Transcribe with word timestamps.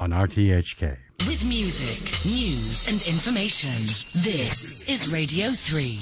on 0.00 0.10
RTHK. 0.10 0.96
With 1.26 1.44
music, 1.46 2.00
news, 2.24 2.88
and 2.88 3.14
information. 3.14 3.76
This 4.22 4.82
is 4.84 5.12
Radio 5.12 5.50
3. 5.50 6.00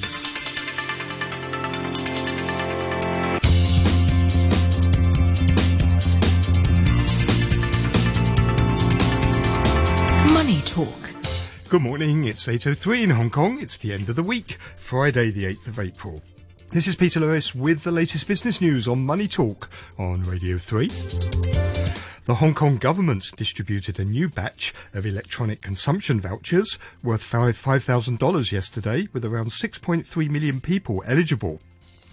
Money 10.32 10.60
Talk. 10.64 10.88
Good 11.68 11.82
morning, 11.82 12.24
it's 12.24 12.46
8.03 12.46 13.02
in 13.02 13.10
Hong 13.10 13.30
Kong. 13.30 13.58
It's 13.60 13.78
the 13.78 13.92
end 13.92 14.08
of 14.08 14.14
the 14.14 14.22
week, 14.22 14.58
Friday 14.76 15.32
the 15.32 15.44
8th 15.44 15.66
of 15.66 15.80
April. 15.80 16.22
This 16.70 16.86
is 16.86 16.94
Peter 16.94 17.18
Lewis 17.18 17.52
with 17.52 17.82
the 17.82 17.90
latest 17.90 18.28
business 18.28 18.60
news 18.60 18.86
on 18.86 19.04
Money 19.04 19.26
Talk 19.26 19.68
on 19.98 20.22
Radio 20.22 20.56
3. 20.56 21.67
The 22.28 22.34
Hong 22.34 22.52
Kong 22.52 22.76
government 22.76 23.32
distributed 23.38 23.98
a 23.98 24.04
new 24.04 24.28
batch 24.28 24.74
of 24.92 25.06
electronic 25.06 25.62
consumption 25.62 26.20
vouchers 26.20 26.78
worth 27.02 27.22
$5,000 27.22 28.52
yesterday 28.52 29.08
with 29.14 29.24
around 29.24 29.46
6.3 29.46 30.28
million 30.28 30.60
people 30.60 31.02
eligible. 31.06 31.58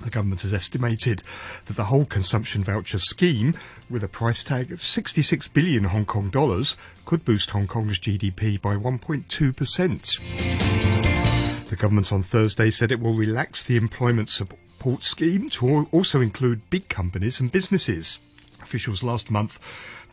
The 0.02 0.10
government 0.10 0.44
has 0.44 0.54
estimated 0.54 1.22
that 1.66 1.76
the 1.76 1.84
whole 1.84 2.06
consumption 2.06 2.64
voucher 2.64 3.00
scheme, 3.00 3.56
with 3.90 4.06
a 4.06 4.08
price 4.08 4.42
tag 4.42 4.72
of 4.72 4.82
66 4.82 5.50
billion 5.50 5.84
Hong 5.84 6.06
Kong 6.06 6.30
dollars, 6.30 6.78
could 7.06 7.26
boost 7.26 7.52
Hong 7.52 7.68
Kong's 7.68 8.00
GDP 8.00 8.62
by 8.62 8.78
1.2%. 8.78 11.70
The 11.70 11.76
government 11.76 12.14
on 12.14 12.22
Thursday 12.22 12.70
said 12.70 12.94
it 12.94 13.02
will 13.02 13.16
relax 13.16 13.64
the 13.64 13.76
employment 13.76 14.30
support 14.30 15.04
scheme 15.04 15.50
to 15.50 15.90
also 15.92 16.22
include 16.22 16.70
big 16.70 16.88
companies 16.88 17.42
and 17.42 17.52
businesses. 17.52 18.20
Officials 18.62 19.04
last 19.04 19.30
month 19.30 19.60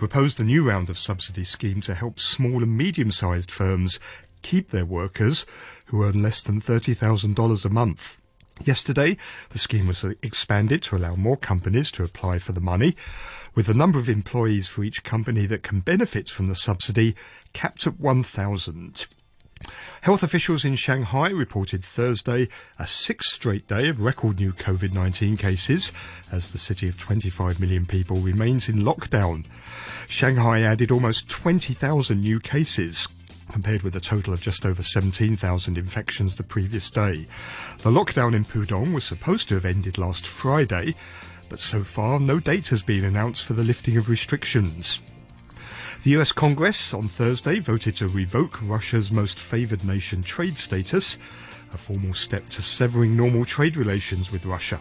proposed 0.02 0.41
a 0.41 0.42
new 0.42 0.69
round 0.69 0.91
of 0.91 0.98
subsidy 0.98 1.45
scheme 1.45 1.80
to 1.80 1.95
help 1.95 2.19
small 2.19 2.65
and 2.65 2.77
medium-sized 2.77 3.52
firms 3.52 4.01
keep 4.42 4.73
their 4.73 4.84
workers 4.84 5.47
who 5.84 6.03
earn 6.03 6.20
less 6.20 6.42
than 6.42 6.61
$30,000 6.61 7.64
a 7.64 7.69
month. 7.69 8.20
Yesterday, 8.64 9.17
the 9.50 9.61
scheme 9.61 9.86
was 9.86 10.03
expanded 10.03 10.83
to 10.83 10.97
allow 10.97 11.14
more 11.14 11.36
companies 11.36 11.92
to 11.92 12.03
apply 12.03 12.41
for 12.41 12.50
the 12.50 12.61
money, 12.61 12.97
with 13.55 13.67
the 13.67 13.75
number 13.75 14.00
of 14.00 14.09
employees 14.09 14.69
for 14.69 14.83
each 14.83 15.05
company 15.05 15.47
that 15.47 15.62
can 15.62 15.78
benefit 15.78 16.28
from 16.28 16.48
the 16.48 16.56
subsidy 16.56 17.14
capped 17.53 17.87
at 17.87 18.00
1,000. 18.00 19.06
Health 20.03 20.23
officials 20.23 20.65
in 20.65 20.75
Shanghai 20.75 21.31
reported 21.31 21.85
Thursday 21.85 22.49
a 22.79 22.87
sixth 22.87 23.33
straight 23.33 23.69
day 23.69 23.89
of 23.89 24.01
record 24.01 24.39
new 24.39 24.53
COVID 24.53 24.93
19 24.93 25.37
cases 25.37 25.93
as 26.33 26.51
the 26.51 26.59
city 26.59 26.89
of 26.89 26.99
25 26.99 27.61
million 27.61 27.87
people 27.87 28.17
remains 28.17 28.69
in 28.69 28.79
lockdown. 28.79 29.47
Shanghai 30.09 30.63
added 30.63 30.91
almost 30.91 31.29
20,000 31.29 32.21
new 32.21 32.41
cases, 32.41 33.07
compared 33.53 33.83
with 33.83 33.95
a 33.95 34.01
total 34.01 34.33
of 34.33 34.41
just 34.41 34.67
over 34.67 34.83
17,000 34.83 35.79
infections 35.79 36.35
the 36.35 36.43
previous 36.43 36.91
day. 36.91 37.27
The 37.79 37.91
lockdown 37.91 38.35
in 38.35 38.45
Pudong 38.45 38.93
was 38.93 39.05
supposed 39.05 39.49
to 39.49 39.55
have 39.55 39.65
ended 39.65 39.99
last 39.99 40.27
Friday, 40.27 40.97
but 41.49 41.61
so 41.61 41.85
far 41.85 42.19
no 42.19 42.41
date 42.41 42.69
has 42.69 42.83
been 42.83 43.05
announced 43.05 43.47
for 43.47 43.53
the 43.53 43.63
lifting 43.63 43.97
of 43.97 44.09
restrictions. 44.09 45.01
The 46.03 46.19
US 46.19 46.33
Congress 46.33 46.92
on 46.95 47.06
Thursday 47.06 47.61
voted 47.61 47.95
to 47.98 48.08
revoke 48.08 48.61
Russia's 48.62 49.12
most 49.12 49.39
favoured 49.39 49.84
nation 49.84 50.20
trade 50.20 50.56
status, 50.56 51.14
a 51.72 51.77
formal 51.77 52.12
step 52.12 52.48
to 52.50 52.61
severing 52.61 53.17
normal 53.17 53.44
trade 53.44 53.77
relations 53.77 54.33
with 54.33 54.44
Russia. 54.44 54.81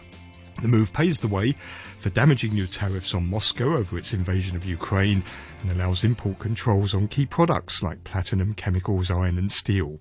The 0.63 0.67
move 0.67 0.91
paves 0.91 1.19
the 1.19 1.27
way 1.27 1.51
for 1.51 2.09
damaging 2.09 2.53
new 2.53 2.65
tariffs 2.65 3.13
on 3.13 3.29
Moscow 3.29 3.77
over 3.77 3.99
its 3.99 4.15
invasion 4.15 4.57
of 4.57 4.65
Ukraine 4.65 5.23
and 5.61 5.71
allows 5.71 6.03
import 6.03 6.39
controls 6.39 6.95
on 6.95 7.07
key 7.07 7.27
products 7.27 7.83
like 7.83 8.03
platinum, 8.03 8.55
chemicals, 8.55 9.11
iron 9.11 9.37
and 9.37 9.51
steel. 9.51 9.99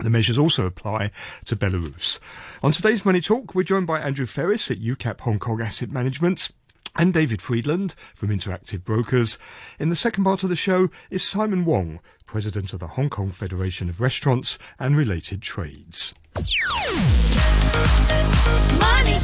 The 0.00 0.10
measures 0.10 0.38
also 0.38 0.66
apply 0.66 1.12
to 1.46 1.56
Belarus. 1.56 2.20
On 2.62 2.72
today's 2.72 3.06
Money 3.06 3.22
Talk, 3.22 3.54
we're 3.54 3.62
joined 3.62 3.86
by 3.86 4.00
Andrew 4.00 4.26
Ferris 4.26 4.70
at 4.70 4.82
UCAP 4.82 5.20
Hong 5.20 5.38
Kong 5.38 5.62
Asset 5.62 5.90
Management 5.90 6.50
and 6.98 7.14
David 7.14 7.40
Friedland 7.40 7.94
from 8.14 8.30
Interactive 8.30 8.84
Brokers. 8.84 9.38
In 9.78 9.88
the 9.88 9.96
second 9.96 10.24
part 10.24 10.42
of 10.42 10.48
the 10.48 10.56
show 10.56 10.90
is 11.10 11.22
Simon 11.22 11.64
Wong, 11.64 12.00
President 12.26 12.72
of 12.72 12.80
the 12.80 12.88
Hong 12.88 13.08
Kong 13.08 13.30
Federation 13.30 13.88
of 13.88 14.00
Restaurants 14.00 14.58
and 14.78 14.96
Related 14.96 15.40
Trades. 15.40 16.12
Money 16.34 16.48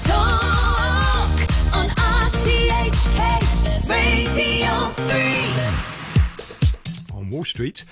Talk 0.05 1.41
on 1.75 1.89
RTHK 1.91 3.19
Radio 3.91 4.91
3. 7.11 7.19
On 7.19 7.29
Wall 7.31 7.45
Street, 7.45 7.85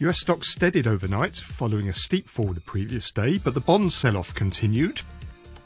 US 0.00 0.20
stocks 0.20 0.50
steadied 0.50 0.86
overnight 0.86 1.36
following 1.36 1.88
a 1.88 1.92
steep 1.92 2.28
fall 2.28 2.52
the 2.52 2.60
previous 2.60 3.10
day, 3.10 3.38
but 3.38 3.54
the 3.54 3.60
bond 3.60 3.92
sell-off 3.92 4.34
continued. 4.34 5.00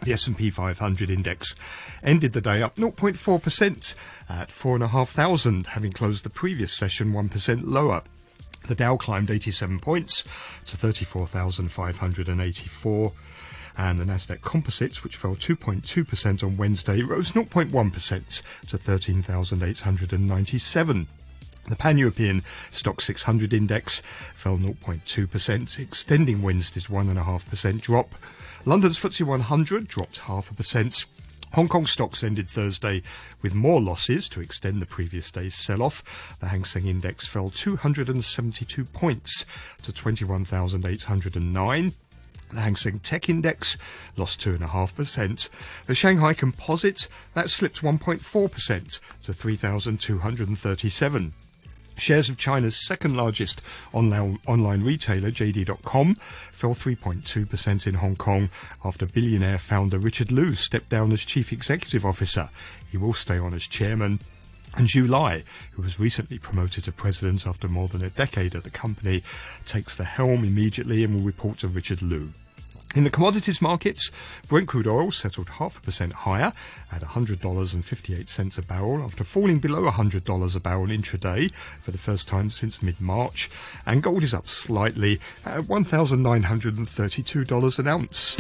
The 0.02 0.12
S&P 0.12 0.50
500 0.50 1.10
index 1.10 1.54
ended 2.02 2.32
the 2.32 2.40
day 2.40 2.62
up 2.62 2.76
0.4% 2.76 3.94
at 4.30 4.50
4,500, 4.50 5.66
having 5.66 5.92
closed 5.92 6.24
the 6.24 6.30
previous 6.30 6.72
session 6.72 7.12
1% 7.12 7.60
lower. 7.64 8.02
The 8.66 8.74
Dow 8.74 8.96
climbed 8.96 9.30
87 9.30 9.78
points 9.80 10.22
to 10.66 10.76
34,584 10.76 13.12
and 13.76 13.98
the 13.98 14.04
Nasdaq 14.04 14.42
Composite, 14.42 15.02
which 15.04 15.16
fell 15.16 15.36
2.2% 15.36 16.44
on 16.44 16.56
Wednesday, 16.56 17.02
rose 17.02 17.32
0.1% 17.32 18.42
to 18.68 18.78
13,897. 18.78 21.06
The 21.68 21.76
Pan-European 21.76 22.40
STOXX 22.70 23.02
600 23.02 23.52
index 23.52 24.00
fell 24.34 24.56
0.2%, 24.58 25.78
extending 25.78 26.42
Wednesday's 26.42 26.88
1.5% 26.88 27.80
drop. 27.80 28.14
London's 28.66 29.00
FTSE 29.00 29.24
100 29.24 29.88
dropped 29.88 30.18
half 30.18 30.50
a 30.50 30.54
percent. 30.54 31.06
Hong 31.54 31.66
Kong 31.66 31.86
stocks 31.86 32.22
ended 32.22 32.46
Thursday 32.46 33.00
with 33.40 33.54
more 33.54 33.80
losses 33.80 34.28
to 34.28 34.42
extend 34.42 34.82
the 34.82 34.86
previous 34.86 35.30
day's 35.30 35.54
sell-off. 35.54 36.36
The 36.40 36.48
Hang 36.48 36.64
Seng 36.64 36.86
Index 36.86 37.26
fell 37.26 37.48
272 37.48 38.84
points 38.84 39.46
to 39.82 39.94
21,809. 39.94 41.92
The 42.52 42.60
Hang 42.60 42.76
Seng 42.76 42.98
Tech 42.98 43.30
Index 43.30 43.78
lost 44.16 44.42
2.5%. 44.42 45.48
The 45.86 45.94
Shanghai 45.94 46.34
Composite, 46.34 47.08
that 47.32 47.48
slipped 47.48 47.80
1.4% 47.80 49.00
to 49.22 49.32
3,237. 49.32 51.32
Shares 52.00 52.30
of 52.30 52.38
China's 52.38 52.76
second 52.76 53.14
largest 53.14 53.60
online, 53.92 54.82
retailer, 54.82 55.30
JD.com, 55.30 56.14
fell 56.14 56.72
3.2% 56.72 57.86
in 57.86 57.94
Hong 57.96 58.16
Kong 58.16 58.48
after 58.82 59.04
billionaire 59.04 59.58
founder 59.58 59.98
Richard 59.98 60.32
Liu 60.32 60.54
stepped 60.54 60.88
down 60.88 61.12
as 61.12 61.26
chief 61.26 61.52
executive 61.52 62.06
officer. 62.06 62.48
He 62.90 62.96
will 62.96 63.12
stay 63.12 63.36
on 63.36 63.52
as 63.52 63.66
chairman. 63.66 64.18
And 64.74 64.88
Xu 64.88 65.10
Lei, 65.10 65.42
who 65.72 65.82
was 65.82 66.00
recently 66.00 66.38
promoted 66.38 66.84
to 66.84 66.92
president 66.92 67.46
after 67.46 67.68
more 67.68 67.88
than 67.88 68.02
a 68.02 68.08
decade 68.08 68.54
at 68.54 68.62
the 68.62 68.70
company, 68.70 69.22
takes 69.66 69.94
the 69.94 70.04
helm 70.04 70.42
immediately 70.42 71.04
and 71.04 71.14
will 71.14 71.20
report 71.20 71.58
to 71.58 71.68
Richard 71.68 72.00
Liu. 72.00 72.30
In 72.92 73.04
the 73.04 73.10
commodities 73.10 73.62
markets, 73.62 74.10
Brent 74.48 74.66
crude 74.66 74.88
oil 74.88 75.12
settled 75.12 75.50
half 75.50 75.78
a 75.78 75.80
percent 75.80 76.12
higher 76.12 76.52
at 76.90 77.02
$100.58 77.02 78.58
a 78.58 78.62
barrel 78.62 79.04
after 79.04 79.22
falling 79.22 79.60
below 79.60 79.88
$100 79.88 80.56
a 80.56 80.60
barrel 80.60 80.88
intraday 80.88 81.54
for 81.54 81.92
the 81.92 81.98
first 81.98 82.26
time 82.26 82.50
since 82.50 82.82
mid-March, 82.82 83.48
and 83.86 84.02
gold 84.02 84.24
is 84.24 84.34
up 84.34 84.48
slightly 84.48 85.20
at 85.46 85.62
$1,932 85.62 87.78
an 87.78 87.86
ounce. 87.86 88.34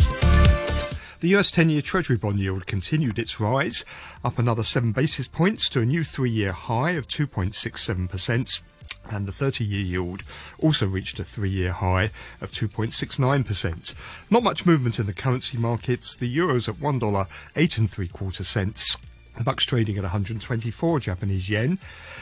The 1.20 1.28
US 1.36 1.52
10-year 1.52 1.82
Treasury 1.82 2.16
bond 2.16 2.40
yield 2.40 2.66
continued 2.66 3.20
its 3.20 3.38
rise, 3.38 3.84
up 4.24 4.40
another 4.40 4.64
7 4.64 4.90
basis 4.90 5.28
points 5.28 5.68
to 5.68 5.80
a 5.80 5.86
new 5.86 6.02
three-year 6.02 6.50
high 6.50 6.90
of 6.92 7.06
2.67% 7.06 8.62
and 9.10 9.26
the 9.26 9.32
30 9.32 9.64
year 9.64 9.84
yield 9.84 10.22
also 10.58 10.86
reached 10.86 11.18
a 11.18 11.24
three 11.24 11.50
year 11.50 11.72
high 11.72 12.10
of 12.40 12.52
2.69%. 12.52 13.94
Not 14.30 14.42
much 14.42 14.64
movement 14.64 14.98
in 14.98 15.06
the 15.06 15.12
currency 15.12 15.58
markets. 15.58 16.14
The 16.14 16.28
euro's 16.28 16.68
at 16.68 16.76
$1, 16.76 17.26
8 17.56 17.78
and 17.78 17.90
3 17.90 18.08
quarter 18.08 18.44
cents. 18.44 18.96
The 19.38 19.44
buck's 19.44 19.64
trading 19.64 19.96
at 19.96 20.02
124 20.02 21.00
Japanese 21.00 21.48
yen. 21.48 21.78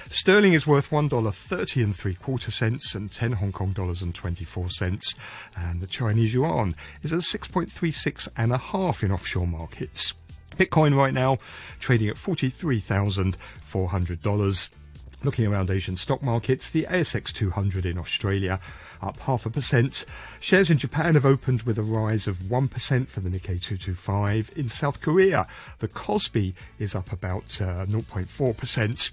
Sterling 0.08 0.52
is 0.52 0.66
worth 0.66 0.90
$1.30 0.90 1.82
and 1.82 1.96
3 1.96 2.14
quarter 2.14 2.50
cents 2.50 2.94
and 2.94 3.10
10 3.10 3.32
Hong 3.32 3.52
Kong 3.52 3.72
dollars 3.72 4.02
and 4.02 4.14
24 4.14 4.68
cents. 4.70 5.14
And 5.56 5.80
the 5.80 5.86
Chinese 5.86 6.34
yuan 6.34 6.74
is 7.02 7.12
at 7.12 7.20
6.36 7.20 8.28
and 8.36 8.52
a 8.52 8.58
half 8.58 9.02
in 9.02 9.10
offshore 9.10 9.46
markets. 9.46 10.12
Bitcoin 10.56 10.94
right 10.96 11.14
now 11.14 11.38
trading 11.80 12.08
at 12.08 12.16
$43,400. 12.16 14.87
Looking 15.24 15.46
around 15.46 15.70
Asian 15.70 15.96
stock 15.96 16.22
markets, 16.22 16.70
the 16.70 16.84
ASX 16.84 17.32
200 17.32 17.84
in 17.84 17.98
Australia 17.98 18.60
up 19.02 19.18
half 19.20 19.46
a 19.46 19.50
percent. 19.50 20.04
Shares 20.40 20.70
in 20.70 20.78
Japan 20.78 21.14
have 21.14 21.24
opened 21.24 21.62
with 21.62 21.78
a 21.78 21.82
rise 21.82 22.26
of 22.28 22.38
1% 22.38 23.08
for 23.08 23.20
the 23.20 23.28
Nikkei 23.28 23.60
225. 23.60 24.50
In 24.56 24.68
South 24.68 25.00
Korea, 25.00 25.46
the 25.78 25.88
Kospi 25.88 26.54
is 26.78 26.94
up 26.94 27.12
about 27.12 27.60
uh, 27.60 27.86
0.4%. 27.86 29.10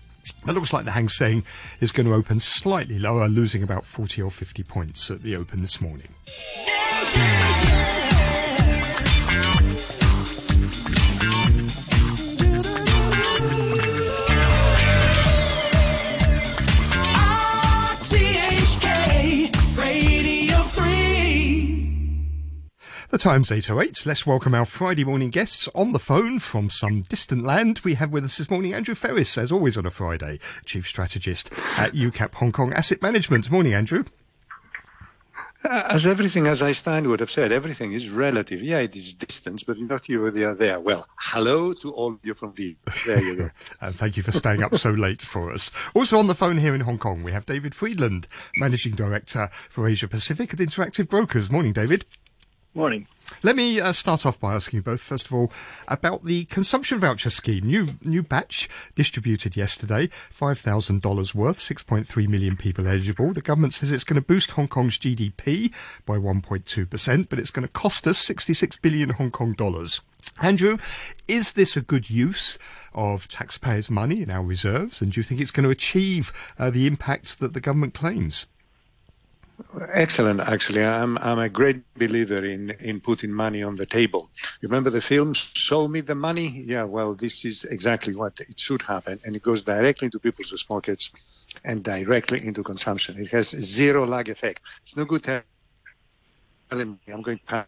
It 0.47 0.51
looks 0.51 0.73
like 0.73 0.85
the 0.85 0.91
Hang 0.91 1.09
Seng 1.09 1.43
is 1.79 1.91
going 1.91 2.07
to 2.07 2.13
open 2.13 2.39
slightly 2.39 2.97
lower, 2.97 3.27
losing 3.27 3.61
about 3.61 3.85
40 3.85 4.21
or 4.21 4.31
50 4.31 4.63
points 4.63 5.11
at 5.11 5.21
the 5.21 5.35
open 5.35 5.61
this 5.61 5.79
morning. 5.79 6.09
The 23.09 23.17
time's 23.19 23.49
8.08. 23.51 24.05
Let's 24.05 24.25
welcome 24.25 24.55
our 24.55 24.65
Friday 24.65 25.03
morning 25.03 25.29
guests 25.29 25.69
on 25.75 25.91
the 25.91 25.99
phone 25.99 26.39
from 26.39 26.69
some 26.69 27.01
distant 27.01 27.43
land. 27.45 27.79
We 27.83 27.93
have 27.95 28.11
with 28.11 28.23
us 28.23 28.37
this 28.37 28.49
morning 28.49 28.73
Andrew 28.73 28.95
Ferris, 28.95 29.37
as 29.37 29.51
always 29.51 29.77
on 29.77 29.85
a 29.85 29.91
Friday, 29.91 30.39
Chief 30.65 30.87
Strategist 30.87 31.51
at 31.77 31.93
UCAP 31.93 32.33
Hong 32.35 32.51
Kong 32.51 32.73
Asset 32.73 33.01
Management. 33.01 33.51
Morning, 33.51 33.73
Andrew. 33.73 34.05
Uh, 35.63 35.83
As 35.89 36.05
everything, 36.05 36.45
as 36.47 36.61
I 36.61 36.69
Einstein 36.69 37.07
would 37.09 37.19
have 37.19 37.31
said, 37.31 37.51
everything 37.51 37.93
is 37.93 38.09
relative. 38.09 38.61
Yeah, 38.61 38.79
it 38.79 38.95
is 38.95 39.13
distance, 39.13 39.63
but 39.63 39.79
not 39.79 40.09
you 40.09 40.23
or 40.25 40.31
the 40.31 40.45
other 40.45 40.55
there. 40.55 40.79
Well, 40.79 41.07
hello 41.17 41.73
to 41.73 41.91
all 41.91 42.13
of 42.13 42.19
you 42.23 42.33
from 42.33 42.53
Vigo. 42.53 42.77
There 43.05 43.21
you 43.23 43.35
go. 43.35 43.49
And 43.81 43.95
thank 43.95 44.17
you 44.17 44.23
for 44.23 44.31
staying 44.31 44.63
up 44.63 44.75
so 44.75 44.91
late 44.91 45.21
for 45.21 45.51
us. 45.51 45.71
Also 45.95 46.17
on 46.17 46.27
the 46.27 46.35
phone 46.35 46.57
here 46.57 46.75
in 46.75 46.81
Hong 46.81 46.97
Kong, 46.99 47.23
we 47.23 47.31
have 47.31 47.45
David 47.45 47.73
Friedland, 47.75 48.27
Managing 48.57 48.93
Director 48.95 49.49
for 49.69 49.87
Asia 49.87 50.07
Pacific 50.07 50.53
at 50.53 50.59
Interactive 50.59 51.07
Brokers. 51.07 51.49
Morning, 51.51 51.73
David. 51.73 52.05
Morning. 52.75 53.07
Let 53.41 53.55
me 53.55 53.79
uh, 53.79 53.93
start 53.93 54.25
off 54.25 54.37
by 54.37 54.53
asking 54.53 54.79
you 54.79 54.83
both, 54.83 54.99
first 54.99 55.27
of 55.27 55.33
all, 55.33 55.49
about 55.87 56.23
the 56.23 56.43
consumption 56.43 56.99
voucher 56.99 57.29
scheme. 57.29 57.65
New 57.67 57.87
new 58.01 58.21
batch 58.21 58.67
distributed 58.95 59.55
yesterday, 59.55 60.07
$5,000 60.29 61.33
worth, 61.33 61.57
6.3 61.57 62.27
million 62.27 62.57
people 62.57 62.85
eligible. 62.85 63.31
The 63.31 63.39
government 63.39 63.71
says 63.71 63.93
it's 63.93 64.03
going 64.03 64.21
to 64.21 64.27
boost 64.27 64.51
Hong 64.51 64.67
Kong's 64.67 64.97
GDP 64.97 65.73
by 66.05 66.17
1.2%, 66.17 67.29
but 67.29 67.39
it's 67.39 67.49
going 67.49 67.65
to 67.65 67.71
cost 67.71 68.07
us 68.07 68.17
66 68.17 68.75
billion 68.79 69.11
Hong 69.11 69.31
Kong 69.31 69.53
dollars. 69.53 70.01
Andrew, 70.41 70.77
is 71.29 71.53
this 71.53 71.77
a 71.77 71.81
good 71.81 72.09
use 72.09 72.59
of 72.93 73.29
taxpayers' 73.29 73.89
money 73.89 74.21
in 74.21 74.29
our 74.29 74.43
reserves, 74.43 75.01
and 75.01 75.13
do 75.13 75.21
you 75.21 75.23
think 75.23 75.39
it's 75.39 75.51
going 75.51 75.63
to 75.63 75.69
achieve 75.69 76.33
uh, 76.59 76.69
the 76.69 76.87
impact 76.87 77.39
that 77.39 77.53
the 77.53 77.61
government 77.61 77.93
claims? 77.93 78.47
Excellent, 79.93 80.39
actually. 80.41 80.83
I'm 80.83 81.17
I'm 81.17 81.39
a 81.39 81.49
great 81.49 81.81
believer 81.95 82.43
in 82.43 82.71
in 82.71 82.99
putting 82.99 83.31
money 83.31 83.63
on 83.63 83.75
the 83.75 83.85
table. 83.85 84.29
You 84.61 84.67
remember 84.67 84.89
the 84.89 85.01
film 85.01 85.33
"Show 85.33 85.87
Me 85.87 86.01
the 86.01 86.15
Money"? 86.15 86.63
Yeah, 86.65 86.83
well, 86.83 87.13
this 87.13 87.45
is 87.45 87.63
exactly 87.63 88.15
what 88.15 88.39
it 88.39 88.59
should 88.59 88.81
happen, 88.81 89.19
and 89.23 89.35
it 89.35 89.43
goes 89.43 89.63
directly 89.63 90.05
into 90.07 90.19
people's 90.19 90.63
pockets 90.63 91.09
and 91.63 91.83
directly 91.83 92.45
into 92.45 92.63
consumption. 92.63 93.17
It 93.17 93.31
has 93.31 93.49
zero 93.49 94.05
lag 94.05 94.29
effect. 94.29 94.61
It's 94.83 94.97
no 94.97 95.05
good 95.05 95.23
telling 95.23 95.43
me 96.71 97.13
I'm 97.13 97.21
going 97.21 97.39
to 97.47 97.65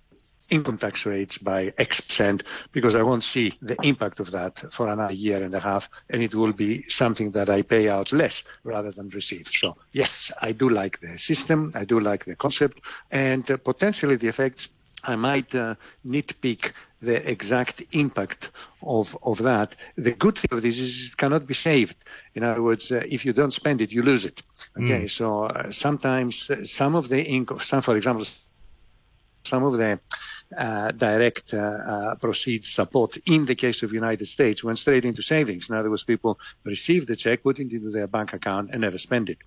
income 0.50 0.78
tax 0.78 1.06
rates 1.06 1.38
by 1.38 1.74
X 1.78 2.02
percent 2.02 2.44
because 2.72 2.96
I 2.96 3.04
won't 3.04 3.24
see 3.24 3.54
the 3.62 3.78
impact 3.84 4.20
of 4.20 4.32
that 4.32 4.74
for 4.74 4.88
another 4.88 5.14
year 5.14 5.44
and 5.44 5.54
a 5.54 5.60
half, 5.60 5.90
and 6.10 6.22
it 6.22 6.34
will 6.34 6.54
be 6.54 6.84
something 6.90 7.32
that 7.32 7.50
I 7.50 7.62
pay 7.62 7.90
out 7.90 8.12
less 8.12 8.44
rather 8.64 8.92
than 8.92 9.10
receive. 9.10 9.48
So 9.48 9.74
yes, 9.92 10.32
I 10.42 10.52
do 10.54 10.70
like 10.70 11.00
the 11.00 11.18
system, 11.18 11.72
I 11.76 11.86
do 11.86 12.00
like 12.00 12.26
the 12.26 12.36
concept, 12.36 12.82
and 13.12 13.50
uh, 13.50 13.58
potentially 13.58 14.16
the 14.16 14.28
effects. 14.28 14.70
I 15.04 15.16
might 15.16 15.54
uh, 15.54 15.76
nitpick 16.06 16.74
the 17.02 17.30
exact 17.30 17.84
impact 17.92 18.50
of, 18.82 19.16
of 19.22 19.38
that. 19.44 19.76
The 19.96 20.14
good 20.14 20.38
thing 20.38 20.58
of 20.58 20.64
this 20.64 20.80
is 20.80 21.12
it 21.12 21.18
cannot 21.18 21.46
be 21.46 21.54
saved. 21.54 21.96
In 22.34 22.44
other 22.44 22.64
words, 22.64 22.92
uh, 22.92 23.04
if 23.08 23.24
you 23.24 23.32
don't 23.32 23.54
spend 23.54 23.82
it, 23.82 23.92
you 23.92 24.02
lose 24.02 24.26
it. 24.26 24.42
Okay, 24.76 25.08
so 25.08 25.44
uh, 25.46 25.72
sometimes 25.72 26.50
uh, 26.50 26.66
some 26.66 26.96
of 26.96 27.10
the 27.10 27.24
income, 27.24 27.60
some, 27.60 27.82
for 27.84 27.96
example, 27.96 28.26
some 29.44 29.64
of 29.64 29.78
the 29.78 30.00
direct 30.52 31.54
uh, 31.54 31.58
uh, 31.58 32.16
proceeds 32.16 32.70
support 32.70 33.18
in 33.26 33.46
the 33.46 33.56
case 33.56 33.84
of 33.84 33.92
United 33.92 34.26
States 34.26 34.64
went 34.64 34.80
straight 34.80 35.06
into 35.06 35.22
savings. 35.22 35.70
In 35.70 35.76
other 35.76 35.90
words, 35.90 36.04
people 36.04 36.40
receive 36.64 37.06
the 37.06 37.16
check, 37.16 37.44
put 37.44 37.60
it 37.60 37.74
into 37.74 37.92
their 37.92 38.08
bank 38.08 38.34
account, 38.34 38.70
and 38.72 38.82
never 38.82 38.98
spend 38.98 39.30
it. 39.30 39.38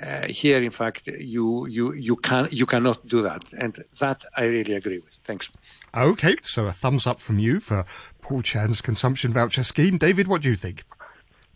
Uh, 0.00 0.26
here, 0.28 0.62
in 0.62 0.70
fact, 0.70 1.08
you 1.08 1.66
you 1.66 1.92
you 1.92 2.16
can 2.16 2.48
you 2.50 2.66
cannot 2.66 3.06
do 3.06 3.22
that, 3.22 3.42
and 3.58 3.76
that 4.00 4.24
I 4.36 4.44
really 4.44 4.74
agree 4.74 4.98
with. 4.98 5.14
Thanks. 5.24 5.50
Okay, 5.94 6.36
so 6.42 6.66
a 6.66 6.72
thumbs 6.72 7.06
up 7.06 7.20
from 7.20 7.38
you 7.38 7.58
for 7.58 7.84
Paul 8.20 8.42
Chan's 8.42 8.80
consumption 8.80 9.32
voucher 9.32 9.62
scheme. 9.62 9.98
David, 9.98 10.28
what 10.28 10.42
do 10.42 10.50
you 10.50 10.56
think? 10.56 10.84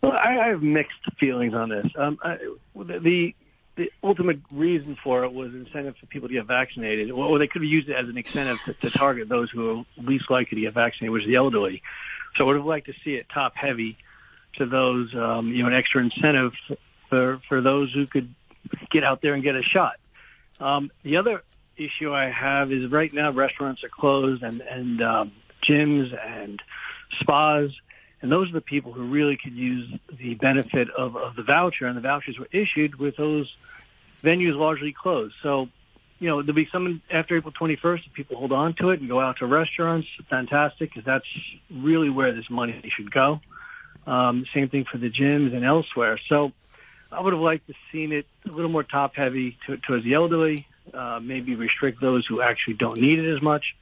Well, 0.03 0.13
I, 0.13 0.39
I 0.39 0.47
have 0.49 0.63
mixed 0.63 0.99
feelings 1.19 1.55
on 1.55 1.69
this. 1.69 1.87
Um, 1.97 2.19
I, 2.23 2.39
the 2.75 2.99
the 2.99 3.35
ultimate 4.03 4.41
reason 4.51 4.97
for 5.03 5.25
it 5.25 5.33
was 5.33 5.55
incentive 5.55 5.97
for 5.99 6.07
people 6.07 6.29
to 6.29 6.35
get 6.35 6.47
vaccinated, 6.47 7.11
or 7.11 7.39
they 7.39 7.47
could 7.47 7.63
have 7.63 7.71
used 7.71 7.89
it 7.89 7.95
as 7.95 8.09
an 8.09 8.17
incentive 8.17 8.59
to, 8.65 8.75
to 8.75 8.91
target 8.91 9.29
those 9.29 9.51
who 9.51 9.81
are 9.81 10.03
least 10.03 10.31
likely 10.31 10.57
to 10.57 10.63
get 10.63 10.75
vaccinated, 10.75 11.13
which 11.13 11.23
is 11.23 11.29
the 11.29 11.37
elderly. 11.37 11.83
So 12.37 12.45
I 12.45 12.47
would 12.49 12.57
have 12.57 12.67
liked 12.67 12.87
to 12.87 12.95
see 13.05 13.15
it 13.15 13.27
top 13.33 13.55
heavy 13.57 13.97
to 14.55 14.67
those, 14.67 15.15
um, 15.15 15.49
you 15.49 15.63
know, 15.63 15.69
an 15.69 15.75
extra 15.75 16.03
incentive 16.03 16.53
for 17.09 17.41
for 17.49 17.61
those 17.61 17.93
who 17.93 18.07
could 18.07 18.35
get 18.91 19.05
out 19.05 19.23
there 19.23 19.35
and 19.35 19.43
get 19.43 19.57
a 19.57 19.63
shot. 19.63 19.97
Um, 20.59 20.91
the 21.03 21.17
other 21.17 21.43
issue 21.77 22.13
I 22.13 22.31
have 22.31 22.73
is 22.73 22.91
right 22.91 23.13
now 23.13 23.31
restaurants 23.31 23.83
are 23.85 23.89
closed 23.89 24.43
and 24.43 24.61
and 24.61 25.03
um, 25.03 25.33
gyms 25.63 26.17
and 26.27 26.63
spas, 27.21 27.71
and 28.23 28.31
those 28.31 28.51
are 28.51 28.55
the 28.55 28.61
people 28.61 28.93
who 28.93 29.05
really 29.05 29.37
could 29.37 29.55
use 29.55 29.91
the 30.19 30.35
benefit 30.35 30.91
of, 30.91 31.17
of 31.17 31.37
the 31.37 31.43
voucher. 31.43 31.87
And 31.87 31.97
the 31.97 32.03
vouchers 32.03 32.39
were 32.39 32.49
issued 32.53 32.97
with 32.97 33.17
those 33.17 33.55
venues 34.23 34.57
largely 34.57 34.93
closed. 34.93 35.37
So, 35.43 35.69
you 36.19 36.29
know, 36.29 36.43
there'll 36.43 36.55
be 36.55 36.69
some 36.71 37.01
after 37.11 37.37
April 37.37 37.53
21st. 37.53 38.07
If 38.07 38.13
people 38.13 38.37
hold 38.37 38.53
on 38.53 38.75
to 38.75 38.91
it 38.91 39.01
and 39.01 39.09
go 39.09 39.21
out 39.21 39.39
to 39.39 39.47
restaurants, 39.47 40.07
fantastic, 40.29 40.91
because 40.91 41.05
that's 41.05 41.27
really 41.71 42.11
where 42.11 42.33
this 42.33 42.51
money 42.51 42.83
should 42.95 43.11
go. 43.11 43.41
Um, 44.07 44.45
same 44.53 44.69
thing 44.69 44.85
for 44.85 44.99
the 44.99 45.11
gyms 45.11 45.55
and 45.55 45.65
elsewhere. 45.65 46.19
So, 46.29 46.53
I 47.13 47.21
would 47.21 47.33
have 47.33 47.43
liked 47.43 47.67
to 47.67 47.75
seen 47.91 48.13
it 48.13 48.27
a 48.47 48.53
little 48.53 48.71
more 48.71 48.85
top 48.85 49.17
heavy 49.17 49.59
to, 49.67 49.77
towards 49.79 50.05
the 50.05 50.15
elderly. 50.15 50.67
Uh, 50.95 51.21
maybe 51.21 51.55
restrict 51.55 52.01
those 52.01 52.27
who 52.27 52.41
actually 52.41 52.75
don't 52.75 53.01
need 53.01 53.19
it 53.19 53.35
as 53.35 53.43
much, 53.43 53.77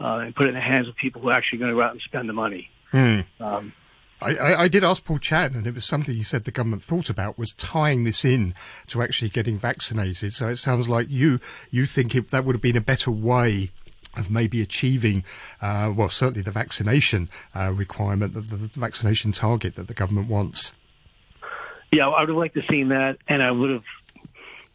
uh, 0.00 0.18
and 0.18 0.34
put 0.34 0.46
it 0.46 0.50
in 0.50 0.54
the 0.54 0.60
hands 0.60 0.88
of 0.88 0.96
people 0.96 1.20
who 1.20 1.28
are 1.30 1.34
actually 1.34 1.58
going 1.58 1.70
to 1.70 1.74
go 1.74 1.82
out 1.82 1.92
and 1.92 2.00
spend 2.00 2.28
the 2.28 2.32
money. 2.32 2.70
Um, 2.92 3.72
I, 4.20 4.34
I, 4.34 4.60
I 4.62 4.68
did 4.68 4.82
ask 4.82 5.04
Paul 5.04 5.18
Chan, 5.18 5.54
and 5.54 5.66
it 5.66 5.74
was 5.74 5.84
something 5.84 6.14
he 6.14 6.22
said 6.22 6.44
the 6.44 6.50
government 6.50 6.82
thought 6.82 7.08
about 7.08 7.38
was 7.38 7.52
tying 7.52 8.04
this 8.04 8.24
in 8.24 8.54
to 8.88 9.02
actually 9.02 9.28
getting 9.28 9.58
vaccinated. 9.58 10.32
So 10.32 10.48
it 10.48 10.56
sounds 10.56 10.88
like 10.88 11.06
you 11.08 11.38
you 11.70 11.86
think 11.86 12.14
it, 12.14 12.30
that 12.30 12.44
would 12.44 12.56
have 12.56 12.62
been 12.62 12.76
a 12.76 12.80
better 12.80 13.10
way 13.10 13.70
of 14.16 14.30
maybe 14.30 14.60
achieving, 14.60 15.22
uh, 15.60 15.92
well, 15.94 16.08
certainly 16.08 16.42
the 16.42 16.50
vaccination 16.50 17.28
uh, 17.54 17.72
requirement, 17.72 18.34
the, 18.34 18.40
the 18.40 18.80
vaccination 18.80 19.30
target 19.30 19.74
that 19.76 19.86
the 19.86 19.94
government 19.94 20.28
wants. 20.28 20.72
Yeah, 21.92 22.08
I 22.08 22.20
would 22.20 22.30
have 22.30 22.38
liked 22.38 22.54
to 22.54 22.60
have 22.60 22.70
seen 22.70 22.88
that, 22.88 23.18
and 23.28 23.42
I 23.42 23.50
would 23.50 23.70
have 23.70 23.84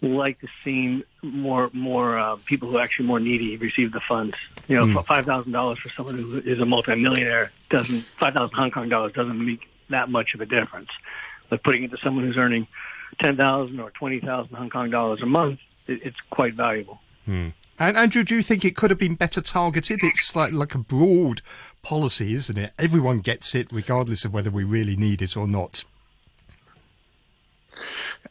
liked 0.09 0.41
to 0.41 0.47
see 0.63 1.03
more 1.21 1.69
more 1.73 2.17
uh, 2.17 2.35
people 2.45 2.69
who 2.69 2.77
are 2.77 2.81
actually 2.81 3.07
more 3.07 3.19
needy 3.19 3.57
receive 3.57 3.91
the 3.91 4.01
funds. 4.01 4.35
You 4.67 4.85
know, 4.85 5.01
five 5.03 5.25
thousand 5.25 5.51
dollars 5.51 5.79
for 5.79 5.89
someone 5.89 6.17
who 6.17 6.39
is 6.39 6.59
a 6.59 6.65
multimillionaire 6.65 7.51
doesn't 7.69 8.05
five 8.19 8.33
thousand 8.33 8.55
Hong 8.55 8.71
Kong 8.71 8.89
dollars 8.89 9.13
doesn't 9.13 9.43
make 9.45 9.67
that 9.89 10.09
much 10.09 10.33
of 10.33 10.41
a 10.41 10.45
difference. 10.45 10.89
But 11.49 11.63
putting 11.63 11.83
it 11.83 11.91
to 11.91 11.97
someone 11.97 12.25
who's 12.25 12.37
earning 12.37 12.67
ten 13.19 13.37
thousand 13.37 13.79
or 13.79 13.91
twenty 13.91 14.19
thousand 14.19 14.55
Hong 14.55 14.69
Kong 14.69 14.89
dollars 14.89 15.21
a 15.21 15.25
month, 15.25 15.59
it, 15.87 16.01
it's 16.03 16.19
quite 16.29 16.53
valuable. 16.53 16.99
And 17.79 17.97
Andrew, 17.97 18.23
do 18.23 18.35
you 18.35 18.43
think 18.43 18.63
it 18.63 18.75
could 18.75 18.91
have 18.91 18.99
been 18.99 19.15
better 19.15 19.41
targeted? 19.41 20.03
It's 20.03 20.35
like 20.35 20.53
like 20.53 20.75
a 20.75 20.79
broad 20.79 21.41
policy, 21.81 22.33
isn't 22.33 22.57
it? 22.57 22.73
Everyone 22.77 23.19
gets 23.19 23.55
it, 23.55 23.67
regardless 23.71 24.25
of 24.25 24.33
whether 24.33 24.51
we 24.51 24.63
really 24.63 24.95
need 24.95 25.21
it 25.21 25.35
or 25.35 25.47
not. 25.47 25.83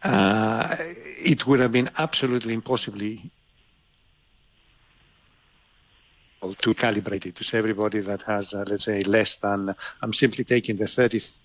Uh, 0.02 0.76
it 0.80 1.46
would 1.46 1.60
have 1.60 1.72
been 1.72 1.90
absolutely 1.98 2.54
impossible 2.54 2.98
to 6.58 6.74
calibrate 6.74 7.26
it 7.26 7.36
to 7.36 7.44
say 7.44 7.58
everybody 7.58 8.00
that 8.00 8.22
has, 8.22 8.52
uh, 8.52 8.64
let's 8.66 8.84
say, 8.84 9.02
less 9.04 9.38
than. 9.38 9.74
I'm 10.02 10.12
simply 10.12 10.44
taking 10.44 10.76
the 10.76 10.86
30 10.86 11.20
query, 11.20 11.41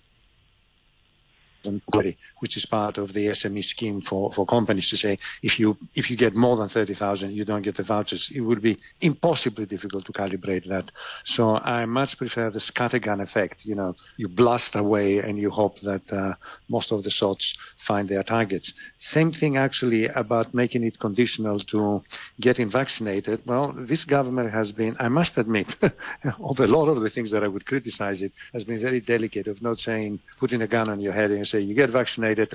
which 2.38 2.56
is 2.56 2.66
part 2.66 2.98
of 2.98 3.12
the 3.12 3.26
SME 3.26 3.64
scheme 3.64 4.00
for, 4.00 4.32
for 4.32 4.46
companies 4.46 4.88
to 4.90 4.96
say 4.96 5.18
if 5.42 5.58
you 5.58 5.76
if 5.94 6.10
you 6.10 6.16
get 6.16 6.34
more 6.34 6.56
than 6.56 6.68
30,000, 6.68 7.32
you 7.32 7.44
don't 7.44 7.62
get 7.62 7.76
the 7.76 7.82
vouchers. 7.82 8.30
It 8.34 8.40
would 8.40 8.62
be 8.62 8.76
impossibly 9.00 9.66
difficult 9.66 10.04
to 10.06 10.12
calibrate 10.12 10.64
that. 10.64 10.90
So 11.24 11.56
I 11.56 11.84
much 11.86 12.16
prefer 12.16 12.50
the 12.50 12.58
scattergun 12.58 13.20
effect. 13.20 13.64
You 13.64 13.74
know, 13.74 13.96
you 14.16 14.28
blast 14.28 14.76
away 14.76 15.18
and 15.18 15.38
you 15.38 15.50
hope 15.50 15.80
that 15.80 16.12
uh, 16.12 16.34
most 16.68 16.92
of 16.92 17.02
the 17.02 17.10
shots 17.10 17.56
find 17.76 18.08
their 18.08 18.22
targets. 18.22 18.74
Same 18.98 19.32
thing 19.32 19.56
actually 19.56 20.06
about 20.06 20.54
making 20.54 20.84
it 20.84 20.98
conditional 20.98 21.58
to 21.60 22.02
getting 22.40 22.68
vaccinated. 22.68 23.40
Well, 23.46 23.72
this 23.76 24.04
government 24.04 24.52
has 24.52 24.72
been, 24.72 24.96
I 25.00 25.08
must 25.08 25.38
admit, 25.38 25.76
of 26.40 26.60
a 26.60 26.66
lot 26.66 26.88
of 26.88 27.00
the 27.00 27.10
things 27.10 27.30
that 27.30 27.42
I 27.42 27.48
would 27.48 27.66
criticize 27.66 28.22
it, 28.22 28.32
has 28.52 28.64
been 28.64 28.78
very 28.78 29.00
delicate 29.00 29.46
of 29.46 29.62
not 29.62 29.78
saying 29.78 30.20
putting 30.38 30.62
a 30.62 30.66
gun 30.66 30.88
on 30.88 31.00
your 31.00 31.12
head 31.12 31.30
and 31.30 31.47
say 31.48 31.60
you 31.60 31.74
get 31.74 31.90
vaccinated 31.90 32.54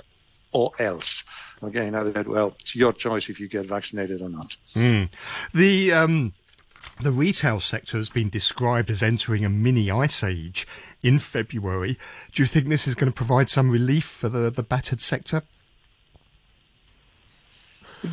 or 0.51 0.71
else. 0.79 1.23
Again, 1.61 1.87
in 1.87 1.95
other 1.95 2.11
words, 2.11 2.27
well, 2.27 2.55
it's 2.59 2.75
your 2.75 2.93
choice 2.93 3.29
if 3.29 3.39
you 3.39 3.47
get 3.47 3.65
vaccinated 3.65 4.21
or 4.21 4.29
not. 4.29 4.57
The 5.53 5.93
um, 5.93 6.33
the 7.01 7.11
retail 7.11 7.59
sector 7.59 7.97
has 7.97 8.09
been 8.09 8.29
described 8.29 8.89
as 8.89 9.01
entering 9.01 9.45
a 9.45 9.49
mini 9.49 9.89
ice 9.89 10.23
age 10.23 10.67
in 11.01 11.19
February. 11.19 11.97
Do 12.33 12.41
you 12.41 12.47
think 12.47 12.67
this 12.67 12.87
is 12.87 12.95
going 12.95 13.11
to 13.11 13.15
provide 13.15 13.49
some 13.49 13.69
relief 13.69 14.03
for 14.05 14.29
the, 14.29 14.49
the 14.49 14.63
battered 14.63 15.01
sector? 15.01 15.43